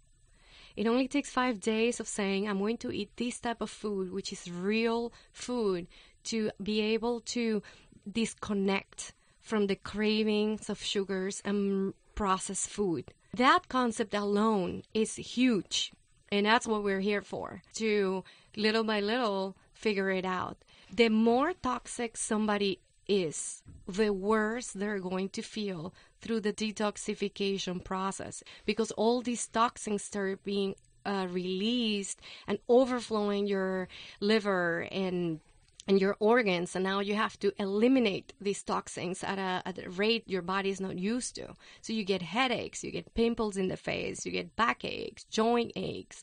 It 0.77 0.87
only 0.87 1.09
takes 1.09 1.31
five 1.31 1.61
days 1.61 2.01
of 2.01 2.09
saying, 2.09 2.49
I'm 2.49 2.59
going 2.59 2.77
to 2.79 2.93
eat 2.93 3.17
this 3.17 3.41
type 3.41 3.63
of 3.63 3.71
food, 3.71 4.13
which 4.13 4.33
is 4.33 4.51
real 4.51 5.13
food, 5.33 5.87
to 6.25 6.51
be 6.63 6.81
able 6.81 7.21
to 7.21 7.63
disconnect 8.11 9.13
from 9.41 9.69
the 9.69 9.77
cravings 9.77 10.69
of 10.69 10.83
sugars 10.83 11.41
and 11.45 11.95
processed 12.15 12.69
food. 12.69 13.15
That 13.33 13.69
concept 13.69 14.15
alone 14.15 14.83
is 14.93 15.17
huge. 15.17 15.93
And 16.33 16.47
that's 16.47 16.67
what 16.67 16.83
we're 16.83 17.01
here 17.01 17.23
for 17.23 17.63
to 17.75 18.25
little 18.57 18.85
by 18.85 19.01
little 19.01 19.57
figure 19.73 20.11
it 20.11 20.25
out. 20.25 20.59
The 20.93 21.09
more 21.09 21.53
toxic 21.53 22.17
somebody 22.17 22.81
is, 23.09 23.63
the 23.87 24.11
worse 24.11 24.73
they're 24.73 24.99
going 24.99 25.29
to 25.31 25.43
feel 25.43 25.95
through 26.21 26.41
the 26.41 26.53
detoxification 26.53 27.83
process 27.83 28.43
because 28.65 28.91
all 28.93 29.23
these 29.23 29.47
toxins 29.47 30.03
start 30.03 30.43
being 30.45 30.75
uh, 31.05 31.27
released 31.31 32.21
and 32.49 32.59
overflowing 32.69 33.47
your 33.47 33.89
liver 34.21 34.89
and 34.91 35.41
and 35.89 36.01
your 36.01 36.17
organs 36.19 36.75
and 36.75 36.85
now 36.85 37.01
you 37.01 37.15
have 37.15 37.39
to 37.39 37.53
eliminate 37.61 38.33
these 38.41 38.63
toxins 38.63 39.23
at 39.23 39.39
a, 39.39 39.63
at 39.67 39.79
a 39.79 39.91
rate 39.91 40.25
your 40.27 40.43
body 40.43 40.71
is 40.71 40.81
not 40.81 40.99
used 40.99 41.35
to. 41.37 41.55
So 41.81 41.93
you 41.93 42.05
get 42.05 42.23
headaches 42.23 42.83
you 42.83 42.91
get 42.91 43.15
pimples 43.15 43.57
in 43.57 43.69
the 43.69 43.77
face 43.77 44.27
you 44.27 44.33
get 44.33 44.57
backaches 44.57 45.25
joint 45.31 45.73
aches. 45.77 46.23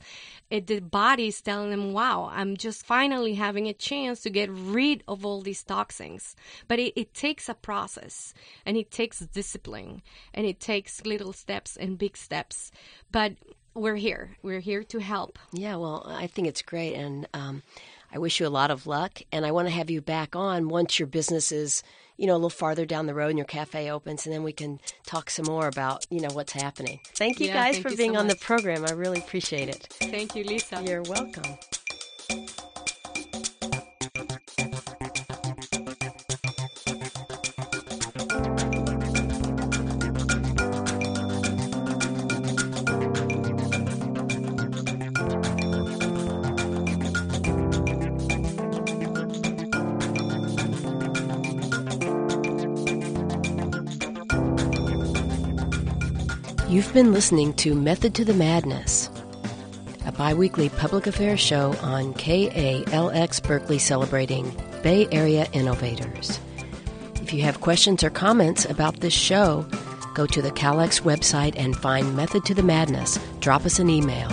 It, 0.50 0.68
the 0.68 0.80
body 0.80 1.28
is 1.28 1.42
telling 1.42 1.72
them 1.72 1.94
wow 1.94 2.30
i'm 2.34 2.58
just 2.58 2.86
finally 2.86 3.36
having 3.36 3.68
a 3.68 3.74
chance 3.74 4.22
to 4.22 4.30
get 4.30 4.50
rid 4.52 5.04
of 5.08 5.26
all 5.26 5.42
these 5.42 5.64
toxins. 5.64 6.36
But 6.68 6.80
it, 6.80 6.94
it 7.00 7.14
takes 7.14 7.50
a 7.50 7.54
process 7.54 8.34
and 8.66 8.78
it 8.78 8.92
takes 8.92 9.20
discipline 9.20 10.02
and 10.34 10.46
it 10.46 10.60
takes 10.60 11.06
little 11.06 11.34
steps 11.34 11.78
and 11.78 11.98
big 11.98 12.18
steps. 12.18 12.72
But 13.12 13.34
we're 13.74 13.96
here. 13.96 14.38
We're 14.44 14.60
here 14.60 14.84
to 14.84 15.00
help. 15.00 15.40
Yeah 15.52 15.78
well 15.78 16.06
i 16.08 16.28
think 16.28 16.48
it's 16.48 16.62
great 16.62 16.94
and 16.96 17.28
um, 17.34 17.64
I 18.14 18.20
wish 18.20 18.40
you 18.40 18.48
a 18.48 18.50
lot 18.50 18.72
of 18.72 18.86
luck, 18.86 19.22
and 19.32 19.46
I 19.46 19.52
want 19.52 19.68
to 19.68 19.74
have 19.74 19.90
you 19.90 20.02
back 20.02 20.36
on 20.36 20.70
once 20.70 21.00
your 21.00 21.08
business 21.08 21.52
is 21.52 21.84
you 22.18 22.28
know, 22.28 22.34
a 22.34 22.36
little 22.36 22.50
farther 22.50 22.86
down 22.86 23.08
the 23.08 23.14
road 23.14 23.30
and 23.30 23.38
your 23.38 23.46
cafe 23.46 23.90
opens, 23.90 24.26
and 24.26 24.34
then 24.34 24.44
we 24.44 24.54
can 24.54 24.80
talk 25.06 25.30
some 25.30 25.46
more 25.46 25.68
about, 25.68 26.06
you 26.10 26.20
know, 26.22 26.30
what's 26.34 26.54
happening. 26.54 27.00
Thank 27.16 27.40
you 27.40 27.48
Yeah, 27.48 27.54
guys 27.54 27.74
thank 27.76 27.84
for 27.84 27.90
you 27.90 27.98
being 27.98 28.14
so 28.14 28.20
on 28.20 28.28
the 28.28 28.36
program. 28.36 28.86
I 28.86 28.92
really 28.92 29.20
appreciate 29.20 29.70
it. 29.70 29.88
Thank 30.00 30.36
you, 30.36 30.44
Lisa. 30.44 30.82
You're 30.84 31.02
welcome. 31.04 31.58
You've 56.74 56.92
been 56.92 57.14
listening 57.14 57.54
to 57.58 57.76
Method 57.76 58.16
to 58.16 58.26
the 58.26 58.34
Madness, 58.34 59.08
a 60.08 60.12
biweekly 60.12 60.70
public 60.70 61.06
affairs 61.06 61.40
show 61.40 61.76
on 61.84 62.16
KALX 62.16 63.44
Berkeley 63.44 63.78
celebrating 63.78 64.52
Bay 64.82 65.08
Area 65.12 65.48
innovators. 65.54 66.40
If 67.22 67.32
you 67.32 67.44
have 67.44 67.62
questions 67.62 68.04
or 68.04 68.10
comments 68.10 68.66
about 68.66 69.02
this 69.02 69.14
show, 69.14 69.68
go 70.16 70.26
to 70.26 70.42
the 70.42 70.50
KALX 70.50 71.04
website 71.04 71.54
and 71.58 71.78
find 71.78 72.16
Method 72.16 72.44
to 72.46 72.56
the 72.56 72.64
Madness. 72.64 73.20
Drop 73.40 73.68
us 73.68 73.78
an 73.78 73.92
email. 73.92 74.32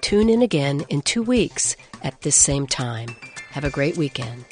Tune 0.00 0.28
in 0.28 0.42
again 0.42 0.84
in 0.90 1.02
two 1.02 1.24
weeks 1.24 1.74
at 2.04 2.20
this 2.20 2.36
same 2.36 2.68
time. 2.68 3.08
Have 3.50 3.64
a 3.64 3.70
great 3.70 3.96
weekend. 3.96 4.44